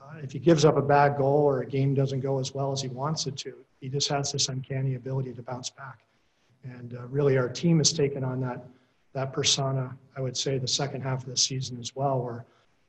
uh, 0.01 0.17
if 0.23 0.31
he 0.31 0.39
gives 0.39 0.65
up 0.65 0.77
a 0.77 0.81
bad 0.81 1.17
goal 1.17 1.43
or 1.43 1.61
a 1.61 1.65
game 1.65 1.93
doesn't 1.93 2.21
go 2.21 2.39
as 2.39 2.53
well 2.55 2.71
as 2.71 2.81
he 2.81 2.87
wants 2.87 3.27
it 3.27 3.37
to, 3.37 3.53
he 3.81 3.89
just 3.89 4.07
has 4.07 4.31
this 4.31 4.49
uncanny 4.49 4.95
ability 4.95 5.33
to 5.33 5.41
bounce 5.41 5.69
back. 5.69 5.99
And 6.63 6.95
uh, 6.95 7.05
really, 7.07 7.37
our 7.37 7.49
team 7.49 7.77
has 7.79 7.91
taken 7.91 8.23
on 8.23 8.39
that 8.41 8.63
that 9.13 9.31
persona. 9.31 9.95
I 10.17 10.21
would 10.21 10.37
say 10.37 10.57
the 10.57 10.67
second 10.67 11.01
half 11.01 11.19
of 11.23 11.29
the 11.29 11.37
season 11.37 11.77
as 11.79 11.95
well, 11.95 12.19
where 12.21 12.45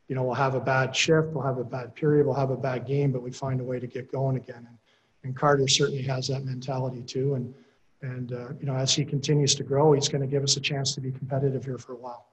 you 0.09 0.14
know, 0.14 0.23
we'll 0.23 0.35
have 0.35 0.55
a 0.55 0.61
bad 0.61 0.95
shift, 0.95 1.29
we'll 1.29 1.45
have 1.45 1.59
a 1.59 1.64
bad 1.64 1.95
period, 1.95 2.27
we'll 2.27 2.35
have 2.35 2.51
a 2.51 2.57
bad 2.57 2.87
game, 2.87 3.11
but 3.12 3.23
we 3.23 3.31
find 3.31 3.61
a 3.61 3.64
way 3.64 3.81
to 3.81 3.87
get 3.87 4.11
going 4.12 4.37
again. 4.37 4.67
And, 4.69 4.79
and 5.23 5.37
Carter 5.37 5.67
certainly 5.67 6.03
has 6.03 6.29
that 6.29 6.45
mentality 6.45 7.03
too. 7.03 7.35
And, 7.35 7.55
and 8.03 8.33
uh, 8.33 8.49
you 8.61 8.67
know, 8.67 8.77
as 8.77 8.95
he 8.95 9.05
continues 9.05 9.55
to 9.57 9.62
grow, 9.62 9.93
he's 9.93 10.09
going 10.09 10.21
to 10.21 10.27
give 10.27 10.43
us 10.43 10.57
a 10.57 10.61
chance 10.61 10.95
to 10.95 11.01
be 11.01 11.11
competitive 11.11 11.64
here 11.64 11.79
for 11.79 11.93
a 11.93 11.97
while. 11.97 12.27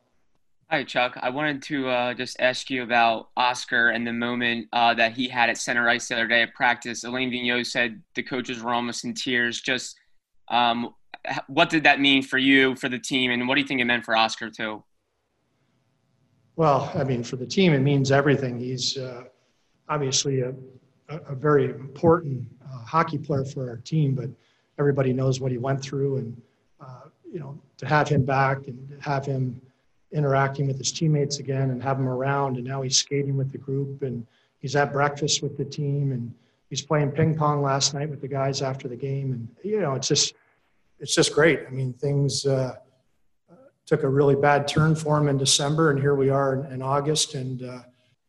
Hi, 0.69 0.85
Chuck. 0.85 1.17
I 1.21 1.29
wanted 1.29 1.61
to 1.63 1.89
uh, 1.89 2.13
just 2.13 2.39
ask 2.39 2.69
you 2.69 2.83
about 2.83 3.29
Oscar 3.35 3.89
and 3.89 4.07
the 4.07 4.13
moment 4.13 4.69
uh, 4.71 4.93
that 4.93 5.13
he 5.13 5.27
had 5.27 5.49
at 5.49 5.57
center 5.57 5.87
ice 5.89 6.07
the 6.07 6.15
other 6.15 6.27
day 6.27 6.43
at 6.43 6.53
practice. 6.53 7.03
Alain 7.03 7.29
Vigneault 7.29 7.65
said 7.65 8.01
the 8.15 8.23
coaches 8.23 8.63
were 8.63 8.73
almost 8.73 9.03
in 9.03 9.13
tears. 9.13 9.59
Just 9.59 9.99
um, 10.47 10.93
what 11.47 11.69
did 11.69 11.83
that 11.83 11.99
mean 11.99 12.23
for 12.23 12.37
you, 12.37 12.75
for 12.75 12.87
the 12.87 12.99
team, 12.99 13.31
and 13.31 13.47
what 13.47 13.55
do 13.55 13.61
you 13.61 13.67
think 13.67 13.81
it 13.81 13.85
meant 13.85 14.05
for 14.05 14.15
Oscar 14.15 14.49
too? 14.49 14.81
Well, 16.61 16.91
I 16.93 17.03
mean, 17.03 17.23
for 17.23 17.37
the 17.37 17.45
team, 17.47 17.73
it 17.73 17.79
means 17.79 18.11
everything. 18.11 18.59
He's 18.59 18.95
uh, 18.95 19.23
obviously 19.89 20.41
a, 20.41 20.53
a, 21.09 21.33
very 21.33 21.65
important 21.65 22.47
uh, 22.63 22.77
hockey 22.85 23.17
player 23.17 23.43
for 23.45 23.67
our 23.67 23.77
team, 23.77 24.13
but 24.13 24.29
everybody 24.77 25.11
knows 25.11 25.39
what 25.39 25.51
he 25.51 25.57
went 25.57 25.81
through. 25.81 26.17
And, 26.17 26.41
uh, 26.79 27.05
you 27.33 27.39
know, 27.39 27.59
to 27.77 27.87
have 27.87 28.07
him 28.07 28.23
back 28.23 28.67
and 28.67 29.01
have 29.01 29.25
him 29.25 29.59
interacting 30.11 30.67
with 30.67 30.77
his 30.77 30.91
teammates 30.91 31.39
again 31.39 31.71
and 31.71 31.81
have 31.81 31.97
him 31.97 32.07
around, 32.07 32.57
and 32.57 32.67
now 32.67 32.83
he's 32.83 32.97
skating 32.97 33.35
with 33.35 33.51
the 33.51 33.57
group 33.57 34.03
and 34.03 34.27
he's 34.59 34.75
at 34.75 34.93
breakfast 34.93 35.41
with 35.41 35.57
the 35.57 35.65
team 35.65 36.11
and 36.11 36.31
he's 36.69 36.83
playing 36.83 37.09
ping 37.09 37.35
pong 37.35 37.63
last 37.63 37.95
night 37.95 38.07
with 38.07 38.21
the 38.21 38.27
guys 38.27 38.61
after 38.61 38.87
the 38.87 38.95
game. 38.95 39.31
And, 39.31 39.47
you 39.63 39.81
know, 39.81 39.95
it's 39.95 40.09
just, 40.09 40.35
it's 40.99 41.15
just 41.15 41.33
great. 41.33 41.61
I 41.67 41.71
mean, 41.71 41.91
things, 41.93 42.45
uh, 42.45 42.75
took 43.85 44.03
a 44.03 44.09
really 44.09 44.35
bad 44.35 44.67
turn 44.67 44.95
for 44.95 45.17
him 45.17 45.27
in 45.27 45.37
December, 45.37 45.91
and 45.91 45.99
here 45.99 46.15
we 46.15 46.29
are 46.29 46.55
in, 46.55 46.73
in 46.73 46.81
August, 46.81 47.35
and 47.35 47.63
uh, 47.63 47.79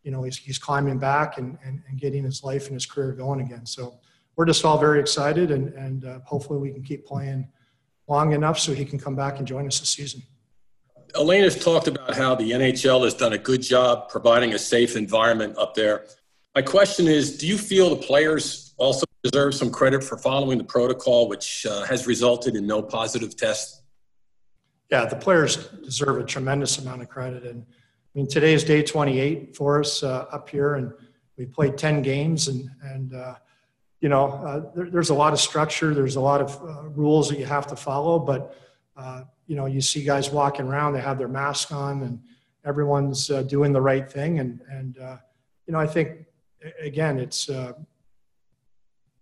you 0.03 0.11
know 0.11 0.23
he's, 0.23 0.37
he's 0.37 0.59
climbing 0.59 0.99
back 0.99 1.39
and, 1.39 1.59
and, 1.65 1.83
and, 1.89 2.01
getting 2.01 2.25
his 2.25 2.43
life 2.43 2.67
and 2.67 2.75
his 2.75 2.87
career 2.87 3.13
going 3.13 3.41
again. 3.41 3.65
So 3.65 4.01
we're 4.37 4.47
just 4.47 4.65
all 4.65 4.79
very 4.79 4.99
excited, 4.99 5.51
and, 5.51 5.73
and 5.75 6.05
uh, 6.05 6.19
hopefully 6.25 6.59
we 6.59 6.73
can 6.73 6.83
keep 6.83 7.07
playing 7.07 7.49
long 8.09 8.33
enough 8.33 8.59
so 8.59 8.75
he 8.75 8.85
can 8.85 8.99
come 8.99 9.15
back 9.15 9.39
and 9.39 9.47
join 9.47 9.67
us 9.67 9.81
this 9.81 9.91
season. 9.91 10.23
Alain 11.15 11.43
has 11.45 11.63
talked 11.63 11.89
about 11.89 12.15
how 12.15 12.35
the 12.35 12.51
NHL 12.53 13.05
has 13.05 13.15
done 13.15 13.35
a 13.35 13.39
good 13.39 13.63
job 13.63 14.09
providing 14.09 14.55
a 14.55 14.59
safe 14.59 14.97
environment 14.97 15.57
up 15.59 15.75
there. 15.75 16.07
My 16.55 16.63
question 16.63 17.07
is 17.07 17.39
Do 17.39 17.47
you 17.47 17.59
feel 17.59 17.91
the 17.91 17.97
players 17.97 18.75
also 18.79 19.05
deserve 19.23 19.55
some 19.55 19.71
credit 19.71 20.03
for 20.03 20.19
following 20.19 20.59
the 20.59 20.65
protocol, 20.65 21.29
which 21.29 21.67
uh, 21.67 21.85
has 21.85 22.07
resulted 22.07 22.57
in 22.57 22.67
no 22.67 22.83
positive 22.83 23.37
tests? 23.37 23.82
Yeah, 24.93 25.07
the 25.07 25.17
players 25.17 25.69
deserve 25.69 26.19
a 26.19 26.25
tremendous 26.25 26.77
amount 26.77 27.01
of 27.01 27.09
credit. 27.09 27.45
And 27.45 27.65
I 27.65 28.11
mean, 28.15 28.29
today 28.29 28.53
is 28.53 28.63
day 28.63 28.83
28 28.83 29.57
for 29.57 29.81
us 29.81 30.03
uh, 30.03 30.27
up 30.31 30.51
here, 30.51 30.75
and 30.75 30.93
we 31.39 31.47
played 31.47 31.79
10 31.79 32.03
games. 32.03 32.49
And, 32.49 32.69
and 32.83 33.15
uh, 33.15 33.37
you 34.03 34.11
know, 34.11 34.27
uh, 34.27 34.71
there, 34.75 34.91
there's 34.91 35.09
a 35.09 35.15
lot 35.15 35.33
of 35.33 35.41
structure, 35.41 35.95
there's 35.95 36.17
a 36.17 36.21
lot 36.21 36.43
of 36.43 36.63
uh, 36.63 36.91
rules 36.91 37.31
that 37.31 37.39
you 37.39 37.47
have 37.47 37.67
to 37.69 37.75
follow, 37.75 38.19
but 38.19 38.55
uh, 38.99 39.23
you 39.47 39.57
know, 39.57 39.65
you 39.65 39.81
see 39.81 40.05
guys 40.05 40.29
walking 40.29 40.67
around, 40.67 40.93
they 40.93 41.01
have 41.01 41.17
their 41.17 41.27
mask 41.27 41.73
on, 41.73 42.03
and 42.03 42.21
everyone's 42.67 43.31
uh, 43.31 43.41
doing 43.45 43.73
the 43.73 43.81
right 43.81 44.13
thing. 44.13 44.41
And, 44.41 44.61
and 44.71 44.97
you 45.67 45.73
know, 45.73 45.79
I 45.79 45.87
think, 45.87 46.27
again, 46.79 47.19
it's, 47.19 47.49
you 47.49 47.75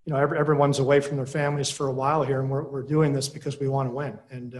know, 0.08 0.16
every, 0.16 0.36
everyone's 0.36 0.80
away 0.80 0.98
from 0.98 1.16
their 1.16 1.26
families 1.26 1.70
for 1.70 1.86
a 1.86 1.92
while 1.92 2.24
here, 2.24 2.40
and 2.40 2.50
we're, 2.50 2.64
we're 2.64 2.82
doing 2.82 3.12
this 3.12 3.28
because 3.28 3.60
we 3.60 3.68
want 3.68 3.88
to 3.88 3.94
win. 3.94 4.18
And 4.32 4.56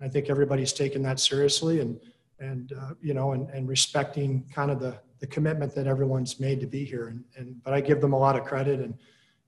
I 0.00 0.08
think 0.08 0.30
everybody's 0.30 0.72
taken 0.72 1.02
that 1.02 1.20
seriously 1.20 1.80
and, 1.80 2.00
and 2.40 2.72
uh, 2.72 2.94
you 3.00 3.14
know, 3.14 3.32
and, 3.32 3.48
and 3.50 3.68
respecting 3.68 4.44
kind 4.52 4.70
of 4.70 4.80
the, 4.80 4.98
the 5.20 5.26
commitment 5.26 5.74
that 5.74 5.86
everyone's 5.86 6.40
made 6.40 6.60
to 6.60 6.66
be 6.66 6.84
here. 6.84 7.08
And, 7.08 7.24
and 7.36 7.62
but 7.62 7.72
I 7.72 7.80
give 7.80 8.00
them 8.00 8.12
a 8.12 8.18
lot 8.18 8.36
of 8.36 8.44
credit. 8.44 8.80
And, 8.80 8.94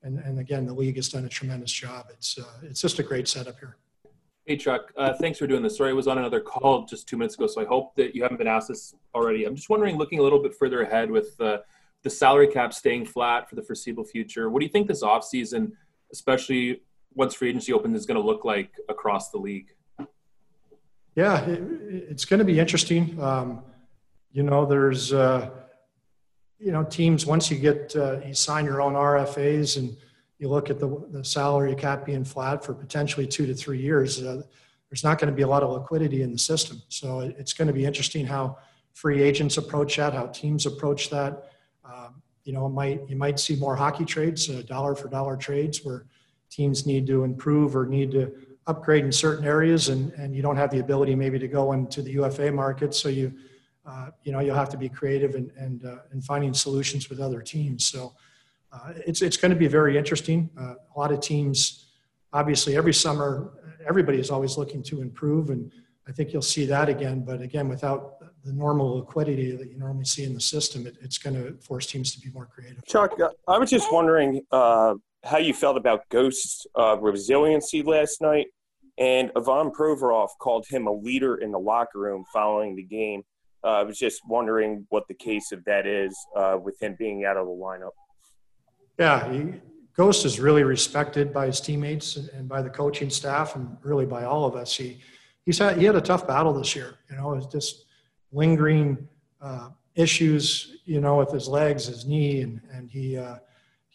and, 0.03 0.19
and 0.21 0.39
again, 0.39 0.67
the 0.67 0.75
league 0.75 0.97
has 0.97 1.09
done 1.09 1.25
a 1.25 1.29
tremendous 1.29 1.73
job. 1.73 2.07
It's, 2.11 2.39
it's 2.63 2.81
just 2.81 2.99
a 2.99 3.03
great 3.03 3.29
setup 3.29 3.59
here. 3.59 3.77
Hey, 4.45 4.57
Chuck. 4.57 4.93
Uh, 4.97 5.13
thanks 5.15 5.39
for 5.39 5.49
doing 5.49 5.63
this. 5.63 5.77
Sorry, 5.77 5.91
I 5.91 5.93
was 5.93 6.07
on 6.07 6.19
another 6.19 6.41
call 6.41 6.85
just 6.85 7.09
two 7.09 7.17
minutes 7.17 7.35
ago, 7.35 7.49
so 7.49 7.61
I 7.61 7.65
hope 7.65 7.97
that 7.97 8.15
you 8.15 8.23
haven't 8.23 8.39
been 8.39 8.47
asked 8.47 8.69
this 8.69 8.95
already. 9.13 9.45
I'm 9.45 9.57
just 9.57 9.69
wondering, 9.69 9.97
looking 9.97 10.21
a 10.21 10.23
little 10.23 10.41
bit 10.41 10.55
further 10.55 10.83
ahead 10.83 11.11
with 11.11 11.41
uh, 11.41 11.59
the 12.07 12.11
salary 12.11 12.47
cap 12.47 12.73
staying 12.73 13.05
flat 13.05 13.49
for 13.49 13.57
the 13.57 13.63
foreseeable 13.63 14.05
future, 14.05 14.49
what 14.49 14.61
do 14.61 14.67
you 14.67 14.71
think 14.71 14.87
this 14.87 15.03
offseason, 15.03 15.73
especially 16.13 16.83
once 17.15 17.35
free 17.35 17.49
agency 17.49 17.73
opens, 17.73 17.99
is 17.99 18.07
going 18.07 18.21
to 18.21 18.25
look 18.25 18.45
like 18.45 18.71
across 18.89 19.31
the 19.31 19.39
league? 19.39 19.75
Yeah, 21.17 21.45
it, 21.45 21.61
it's 21.91 22.25
going 22.25 22.39
to 22.39 22.45
be 22.45 22.61
interesting. 22.61 23.21
Um, 23.21 23.65
you 24.31 24.45
know, 24.45 24.65
there's, 24.65 25.13
uh, 25.13 25.51
you 26.61 26.71
know, 26.71 26.85
teams, 26.85 27.27
once 27.27 27.51
you 27.51 27.59
get, 27.59 27.97
uh, 27.97 28.21
you 28.25 28.35
sign 28.35 28.65
your 28.65 28.81
own 28.81 28.93
RFAs 28.93 29.77
and– 29.77 29.97
you 30.39 30.49
look 30.49 30.71
at 30.71 30.79
the, 30.79 31.07
the 31.11 31.25
salary 31.25 31.75
cap 31.75 32.05
being 32.05 32.25
flat 32.25 32.65
for 32.65 32.75
potentially 32.75 33.27
two 33.27 33.47
to 33.47 33.55
three 33.55 33.81
years, 33.81 34.23
uh, 34.23 34.43
there's 34.91 35.03
not 35.03 35.19
going 35.19 35.31
to 35.31 35.35
be 35.35 35.43
a 35.43 35.49
lot 35.49 35.63
of 35.63 35.71
liquidity 35.71 36.23
in 36.23 36.33
the 36.33 36.39
system. 36.39 36.81
So 36.89 37.21
it's 37.21 37.53
going 37.53 37.69
to 37.69 37.75
be 37.75 37.85
interesting 37.85 38.27
how 38.27 38.59
free 38.93 39.23
agents 39.23 39.57
approach 39.57 39.97
that, 39.97 40.13
how 40.13 40.27
teams 40.27 40.67
approach 40.67 41.11
that. 41.11 41.51
Um, 41.85 42.23
you 42.45 42.53
know, 42.53 42.69
might 42.69 43.09
you 43.09 43.17
might 43.17 43.41
see 43.41 43.57
more 43.57 43.75
hockey 43.75 44.05
trades, 44.05 44.49
uh, 44.49 44.63
dollar 44.67 44.95
for 44.95 45.09
dollar 45.09 45.37
trades, 45.37 45.85
where 45.85 46.07
teams 46.51 46.87
need 46.87 47.07
to 47.09 47.25
improve 47.25 47.75
or 47.75 47.87
need 47.87 48.13
to 48.13 48.33
upgrade 48.67 49.05
in 49.05 49.13
certain 49.13 49.45
areas, 49.45 49.89
and, 49.89 50.13
and 50.13 50.35
you 50.35 50.43
don't 50.43 50.57
have 50.57 50.71
the 50.71 50.81
ability 50.81 51.15
maybe 51.15 51.39
to 51.39 51.49
go 51.49 51.73
into 51.73 52.03
the 52.03 52.13
UFA 52.13 52.51
market. 52.51 52.95
So 52.95 53.09
you, 53.09 53.33
uh, 53.85 54.11
you 54.25 54.33
know, 54.33 54.41
you'll 54.41 54.57
have 54.57 54.71
to 54.71 54.77
be 54.77 54.89
creative 54.89 55.35
and 55.35 55.51
and 55.57 55.85
uh, 55.85 55.99
and 56.11 56.25
finding 56.25 56.53
solutions 56.53 57.09
with 57.09 57.21
other 57.21 57.41
teams. 57.41 57.87
So 57.87 58.15
uh, 58.73 58.93
it's 59.07 59.23
it's 59.23 59.37
going 59.37 59.53
to 59.53 59.59
be 59.59 59.69
very 59.69 59.97
interesting. 59.97 60.51
Uh, 60.59 60.75
a 60.95 60.99
lot 60.99 61.13
of 61.13 61.21
teams, 61.21 61.87
obviously, 62.33 62.77
every 62.77 62.95
summer, 62.95 63.53
everybody 63.87 64.19
is 64.19 64.31
always 64.31 64.59
looking 64.59 64.83
to 64.85 65.01
improve, 65.01 65.51
and 65.51 65.71
I 66.09 66.13
think 66.13 66.33
you'll 66.33 66.43
see 66.43 66.67
that 66.67 66.89
again. 66.89 67.25
But 67.25 67.41
again, 67.41 67.69
without 67.69 68.17
the 68.45 68.53
normal 68.53 68.99
liquidity 68.99 69.53
that 69.57 69.71
you 69.71 69.77
normally 69.77 70.05
see 70.05 70.25
in 70.25 70.35
the 70.35 70.41
system, 70.41 70.87
it, 70.87 70.97
it's 71.01 71.19
going 71.19 71.35
to 71.35 71.57
force 71.61 71.87
teams 71.87 72.15
to 72.15 72.21
be 72.21 72.31
more 72.31 72.47
creative. 72.47 72.85
Chuck, 72.85 73.13
uh, 73.21 73.29
I 73.49 73.59
was 73.59 73.71
just 73.71 73.93
wondering 73.93 74.43
uh, 74.51 74.95
how 75.25 75.39
you 75.39 75.53
felt 75.53 75.77
about 75.77 76.09
Ghost's 76.09 76.67
uh, 76.77 76.97
resiliency 77.01 77.83
last 77.83 78.21
night, 78.21 78.47
and 78.99 79.31
Ivan 79.37 79.71
Provorov 79.71 80.29
called 80.41 80.67
him 80.69 80.87
a 80.87 80.93
leader 80.93 81.37
in 81.37 81.53
the 81.53 81.59
locker 81.59 81.99
room 81.99 82.25
following 82.33 82.77
the 82.77 82.83
game. 82.83 83.23
Uh, 83.65 83.69
I 83.69 83.83
was 83.83 83.99
just 83.99 84.23
wondering 84.29 84.87
what 84.91 85.09
the 85.09 85.15
case 85.15 85.53
of 85.53 85.65
that 85.65 85.87
is 85.87 86.17
with 86.63 86.81
him 86.81 86.97
being 86.99 87.25
out 87.25 87.37
of 87.37 87.47
the 87.47 87.53
lineup. 87.53 87.91
Yeah, 88.99 89.31
he, 89.31 89.55
Ghost 89.97 90.27
is 90.27 90.39
really 90.39 90.63
respected 90.63 91.33
by 91.33 91.47
his 91.47 91.61
teammates 91.61 92.17
and 92.17 92.49
by 92.49 92.61
the 92.61 92.69
coaching 92.69 93.09
staff, 93.09 93.57
and 93.57 93.77
really 93.83 94.05
by 94.05 94.25
all 94.25 94.45
of 94.45 94.55
us. 94.55 94.77
He 94.77 95.01
he's 95.45 95.59
had 95.59 95.79
he 95.79 95.85
had 95.85 95.97
a 95.97 96.01
tough 96.01 96.27
battle 96.27 96.53
this 96.53 96.77
year. 96.77 96.97
You 97.11 97.17
know, 97.17 97.33
it's 97.35 97.47
just 97.47 97.87
lingering 98.31 99.09
uh, 99.41 99.71
issues. 99.95 100.77
You 100.85 101.01
know, 101.01 101.17
with 101.17 101.33
his 101.33 101.49
legs, 101.49 101.87
his 101.87 102.05
knee, 102.05 102.43
and 102.43 102.61
and 102.73 102.91
he. 102.91 103.19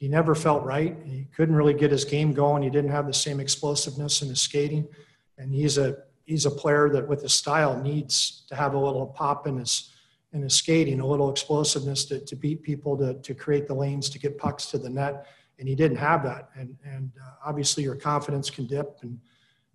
He 0.02 0.08
never 0.08 0.34
felt 0.34 0.64
right. 0.64 0.98
He 1.06 1.28
couldn't 1.36 1.54
really 1.54 1.76
get 1.76 1.92
his 1.92 2.06
game 2.06 2.34
going. 2.34 2.64
He 2.64 2.72
didn't 2.72 2.90
have 2.90 3.06
the 3.06 3.14
same 3.14 3.40
explosiveness 3.40 4.24
in 4.24 4.30
his 4.30 4.42
skating, 4.42 4.88
and 5.38 5.54
he's 5.54 5.78
a 5.78 5.96
he's 6.24 6.48
a 6.48 6.50
player 6.50 6.90
that 6.90 7.08
with 7.08 7.22
his 7.22 7.36
style 7.36 7.80
needs 7.80 8.44
to 8.50 8.56
have 8.56 8.74
a 8.74 8.80
little 8.80 9.06
pop 9.06 9.46
in 9.46 9.58
his 9.58 9.92
in 10.34 10.42
his 10.42 10.56
skating, 10.56 11.02
a 11.02 11.06
little 11.06 11.30
explosiveness 11.30 12.06
to, 12.06 12.20
to 12.20 12.36
beat 12.36 12.64
people, 12.64 12.98
to, 12.98 13.14
to 13.14 13.36
create 13.36 13.68
the 13.68 13.76
lanes, 13.76 14.10
to 14.10 14.18
get 14.18 14.40
pucks 14.40 14.66
to 14.72 14.80
the 14.80 14.90
net. 14.90 15.28
And 15.60 15.70
he 15.70 15.76
didn't 15.76 15.98
have 15.98 16.24
that. 16.24 16.50
And, 16.56 16.76
and 16.84 17.12
uh, 17.24 17.34
obviously, 17.46 17.84
your 17.84 17.96
confidence 17.96 18.50
can 18.50 18.66
dip 18.66 18.98
and, 19.04 19.20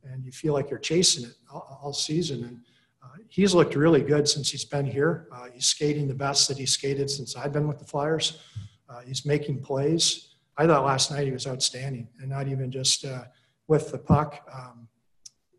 and 0.02 0.24
you 0.24 0.32
feel 0.32 0.54
like 0.54 0.70
you're 0.70 0.80
chasing 0.80 1.24
it 1.24 1.36
all, 1.52 1.78
all 1.80 1.92
season. 1.92 2.42
And 2.42 2.60
uh, 3.00 3.18
he's 3.28 3.54
looked 3.54 3.76
really 3.76 4.02
good 4.02 4.28
since 4.28 4.50
he's 4.50 4.64
been 4.64 4.86
here. 4.86 5.28
Uh, 5.30 5.46
he's 5.54 5.66
skating 5.66 6.08
the 6.08 6.14
best 6.14 6.48
that 6.48 6.58
he's 6.58 6.72
skated 6.72 7.08
since 7.10 7.36
I've 7.36 7.52
been 7.52 7.68
with 7.68 7.78
the 7.78 7.84
Flyers. 7.84 8.40
Uh, 8.88 9.00
he's 9.00 9.26
making 9.26 9.60
plays. 9.60 10.34
I 10.56 10.66
thought 10.66 10.84
last 10.84 11.10
night 11.10 11.26
he 11.26 11.32
was 11.32 11.46
outstanding 11.46 12.08
and 12.20 12.30
not 12.30 12.48
even 12.48 12.70
just 12.70 13.04
uh, 13.04 13.24
with 13.68 13.90
the 13.90 13.98
puck. 13.98 14.48
Um, 14.52 14.88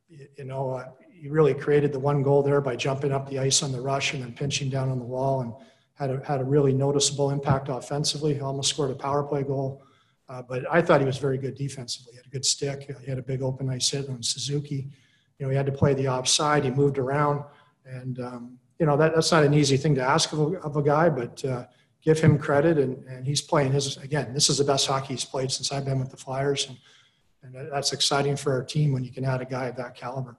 you, 0.09 0.27
you 0.37 0.45
know, 0.45 0.71
uh, 0.71 0.89
he 1.11 1.29
really 1.29 1.53
created 1.53 1.91
the 1.91 1.99
one 1.99 2.23
goal 2.23 2.41
there 2.41 2.61
by 2.61 2.75
jumping 2.75 3.11
up 3.11 3.29
the 3.29 3.39
ice 3.39 3.63
on 3.63 3.71
the 3.71 3.81
rush 3.81 4.13
and 4.13 4.23
then 4.23 4.33
pinching 4.33 4.69
down 4.69 4.89
on 4.89 4.99
the 4.99 5.05
wall 5.05 5.41
and 5.41 5.53
had 5.95 6.11
a, 6.11 6.25
had 6.25 6.41
a 6.41 6.43
really 6.43 6.73
noticeable 6.73 7.31
impact 7.31 7.69
offensively. 7.69 8.33
He 8.35 8.41
almost 8.41 8.69
scored 8.69 8.91
a 8.91 8.95
power 8.95 9.23
play 9.23 9.43
goal. 9.43 9.81
Uh, 10.29 10.41
but 10.41 10.63
I 10.69 10.81
thought 10.81 10.99
he 10.99 11.05
was 11.05 11.17
very 11.17 11.37
good 11.37 11.55
defensively. 11.55 12.11
He 12.13 12.17
had 12.17 12.25
a 12.25 12.29
good 12.29 12.45
stick. 12.45 12.91
He 13.01 13.09
had 13.09 13.17
a 13.17 13.23
big 13.23 13.41
open 13.41 13.69
ice 13.69 13.89
hit 13.89 14.09
on 14.09 14.21
Suzuki. 14.21 14.89
You 15.39 15.45
know, 15.45 15.49
he 15.49 15.55
had 15.55 15.65
to 15.65 15.71
play 15.71 15.93
the 15.93 16.07
offside. 16.07 16.65
He 16.65 16.71
moved 16.71 16.97
around. 16.97 17.43
And, 17.85 18.19
um, 18.19 18.59
you 18.79 18.85
know, 18.85 18.97
that, 18.97 19.15
that's 19.15 19.31
not 19.31 19.43
an 19.43 19.53
easy 19.53 19.77
thing 19.77 19.95
to 19.95 20.01
ask 20.01 20.33
of 20.33 20.39
a, 20.39 20.59
of 20.59 20.75
a 20.75 20.83
guy, 20.83 21.09
but 21.09 21.43
uh, 21.45 21.65
give 22.07 22.19
him 22.21 22.37
credit. 22.37 22.77
And, 22.77 23.03
and 23.07 23.27
he's 23.27 23.41
playing 23.41 23.73
his, 23.73 23.97
again, 23.97 24.33
this 24.33 24.49
is 24.49 24.57
the 24.57 24.63
best 24.63 24.87
hockey 24.87 25.13
he's 25.13 25.25
played 25.25 25.51
since 25.51 25.73
I've 25.73 25.83
been 25.83 25.99
with 25.99 26.09
the 26.09 26.15
Flyers. 26.15 26.69
And, 26.69 26.77
and 27.43 27.71
that's 27.71 27.91
exciting 27.91 28.37
for 28.37 28.53
our 28.53 28.63
team 28.63 28.93
when 28.93 29.03
you 29.03 29.11
can 29.11 29.25
add 29.25 29.41
a 29.41 29.45
guy 29.45 29.65
of 29.65 29.75
that 29.75 29.93
caliber. 29.93 30.37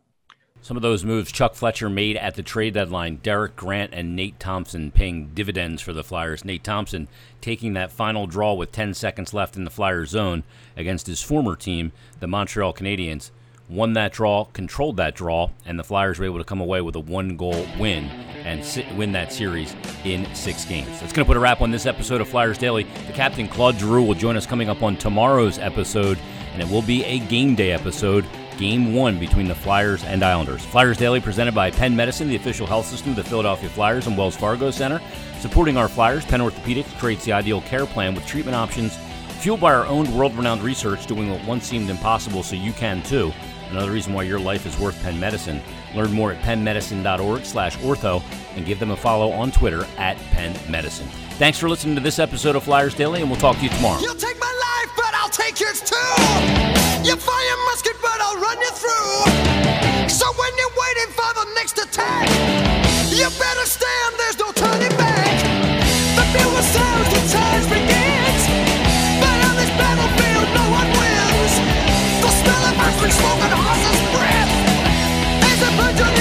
Some 0.63 0.79
of 0.79 0.83
those 0.83 1.05
moves 1.05 1.31
Chuck 1.31 1.55
Fletcher 1.55 1.91
made 1.91 2.17
at 2.17 2.35
the 2.35 2.43
trade 2.43 2.75
deadline, 2.75 3.17
Derek 3.17 3.55
Grant 3.55 3.93
and 3.93 4.17
Nate 4.17 4.41
Thompson 4.41 4.91
paying 4.91 5.33
dividends 5.35 5.83
for 5.83 5.93
the 5.93 6.03
Flyers. 6.03 6.45
Nate 6.45 6.65
Thompson 6.65 7.07
taking 7.43 7.75
that 7.75 7.93
final 7.93 8.27
draw 8.27 8.55
with 8.55 8.73
10 8.73 8.95
seconds 8.95 9.35
left 9.35 9.55
in 9.55 9.65
the 9.65 9.71
Flyers 9.71 10.11
zone 10.11 10.45
against 10.75 11.07
his 11.07 11.23
former 11.23 11.55
team, 11.55 11.93
the 12.19 12.27
Montreal 12.27 12.73
Canadiens. 12.73 13.31
Won 13.69 13.93
that 13.95 14.13
draw, 14.13 14.45
controlled 14.45 14.97
that 14.97 15.15
draw, 15.15 15.51
and 15.67 15.79
the 15.79 15.85
Flyers 15.85 16.19
were 16.19 16.25
able 16.25 16.39
to 16.39 16.45
come 16.45 16.61
away 16.61 16.81
with 16.81 16.97
a 16.97 17.01
one 17.01 17.37
goal 17.37 17.67
win 17.79 18.05
and 18.45 18.65
win 18.97 19.13
that 19.13 19.33
series 19.33 19.75
in 20.05 20.27
six 20.35 20.65
games. 20.65 20.89
That's 21.01 21.13
going 21.13 21.25
to 21.25 21.29
put 21.29 21.37
a 21.37 21.41
wrap 21.41 21.61
on 21.61 21.71
this 21.71 21.85
episode 21.85 22.21
of 22.21 22.29
Flyers 22.29 22.57
Daily. 22.57 22.85
The 23.07 23.13
captain, 23.13 23.47
Claude 23.47 23.77
Giroux, 23.77 24.03
will 24.03 24.15
join 24.15 24.37
us 24.37 24.47
coming 24.47 24.69
up 24.69 24.83
on 24.83 24.97
tomorrow's 24.97 25.59
episode, 25.59 26.19
and 26.53 26.63
it 26.63 26.69
will 26.69 26.83
be 26.83 27.05
a 27.05 27.19
game 27.19 27.55
day 27.55 27.73
episode 27.73 28.25
Game 28.59 28.93
one 28.93 29.21
between 29.21 29.47
the 29.47 29.55
Flyers 29.55 30.03
and 30.03 30.21
Islanders. 30.25 30.65
Flyers 30.65 30.97
Daily 30.97 31.21
presented 31.21 31.55
by 31.55 31.71
Penn 31.71 31.95
Medicine, 31.95 32.27
the 32.27 32.35
official 32.35 32.67
health 32.67 32.87
system 32.87 33.11
of 33.11 33.17
the 33.17 33.23
Philadelphia 33.23 33.69
Flyers 33.69 34.09
and 34.09 34.19
Wells 34.19 34.37
Fargo 34.37 34.73
Center. 34.73 35.01
Supporting 35.39 35.77
our 35.77 35.87
Flyers, 35.87 36.25
Penn 36.25 36.41
Orthopedics 36.41 36.99
creates 36.99 37.25
the 37.25 37.33
ideal 37.33 37.61
care 37.61 37.87
plan 37.87 38.17
with 38.17 38.27
treatment 38.27 38.57
options 38.57 38.97
fueled 39.39 39.61
by 39.61 39.73
our 39.73 39.87
own 39.87 40.13
world 40.13 40.37
renowned 40.37 40.63
research 40.63 41.07
doing 41.07 41.31
what 41.31 41.45
once 41.47 41.69
seemed 41.69 41.89
impossible 41.89 42.43
so 42.43 42.57
you 42.57 42.73
can 42.73 43.01
too. 43.05 43.33
Another 43.71 43.91
reason 43.91 44.13
why 44.13 44.23
your 44.23 44.41
life 44.41 44.67
is 44.67 44.79
worth 44.79 45.01
Penn 45.03 45.19
Medicine. 45.21 45.61
Learn 45.95 46.13
more 46.13 46.33
at 46.33 46.43
pennmedicine.org 46.43 47.45
slash 47.45 47.77
ortho 47.79 48.23
and 48.57 48.65
give 48.67 48.79
them 48.79 48.91
a 48.91 48.97
follow 48.97 49.31
on 49.31 49.51
Twitter 49.51 49.87
at 49.97 50.17
Penn 50.31 50.57
Medicine. 50.71 51.07
Thanks 51.39 51.59
for 51.59 51.69
listening 51.69 51.95
to 51.95 52.01
this 52.01 52.19
episode 52.19 52.57
of 52.57 52.65
Flyers 52.65 52.95
Daily, 52.95 53.21
and 53.21 53.31
we'll 53.31 53.41
talk 53.41 53.57
to 53.57 53.63
you 53.63 53.71
tomorrow. 53.71 54.01
You'll 54.01 54.15
take 54.15 54.39
my 54.41 54.47
life, 54.47 54.93
but 54.97 55.15
I'll 55.15 55.31
take 55.31 55.61
yours 55.61 55.81
too. 55.81 55.97
You 57.05 57.17
fire 57.17 57.57
musket, 57.67 57.97
but 58.03 58.21
I'll 58.21 58.41
run 58.41 58.59
you 58.59 58.71
through. 58.73 60.09
So 60.09 60.27
when 60.33 60.53
you're 60.57 60.77
waiting 60.77 61.13
for 61.13 61.31
the 61.35 61.47
next 61.55 61.79
attack, 61.79 62.29
you 63.11 63.29
better 63.39 63.59
smoking 73.19 73.55
horse's 73.59 74.01
breath. 74.15 74.53
There's 75.43 75.63
a 75.63 75.71
virgin 75.81 76.13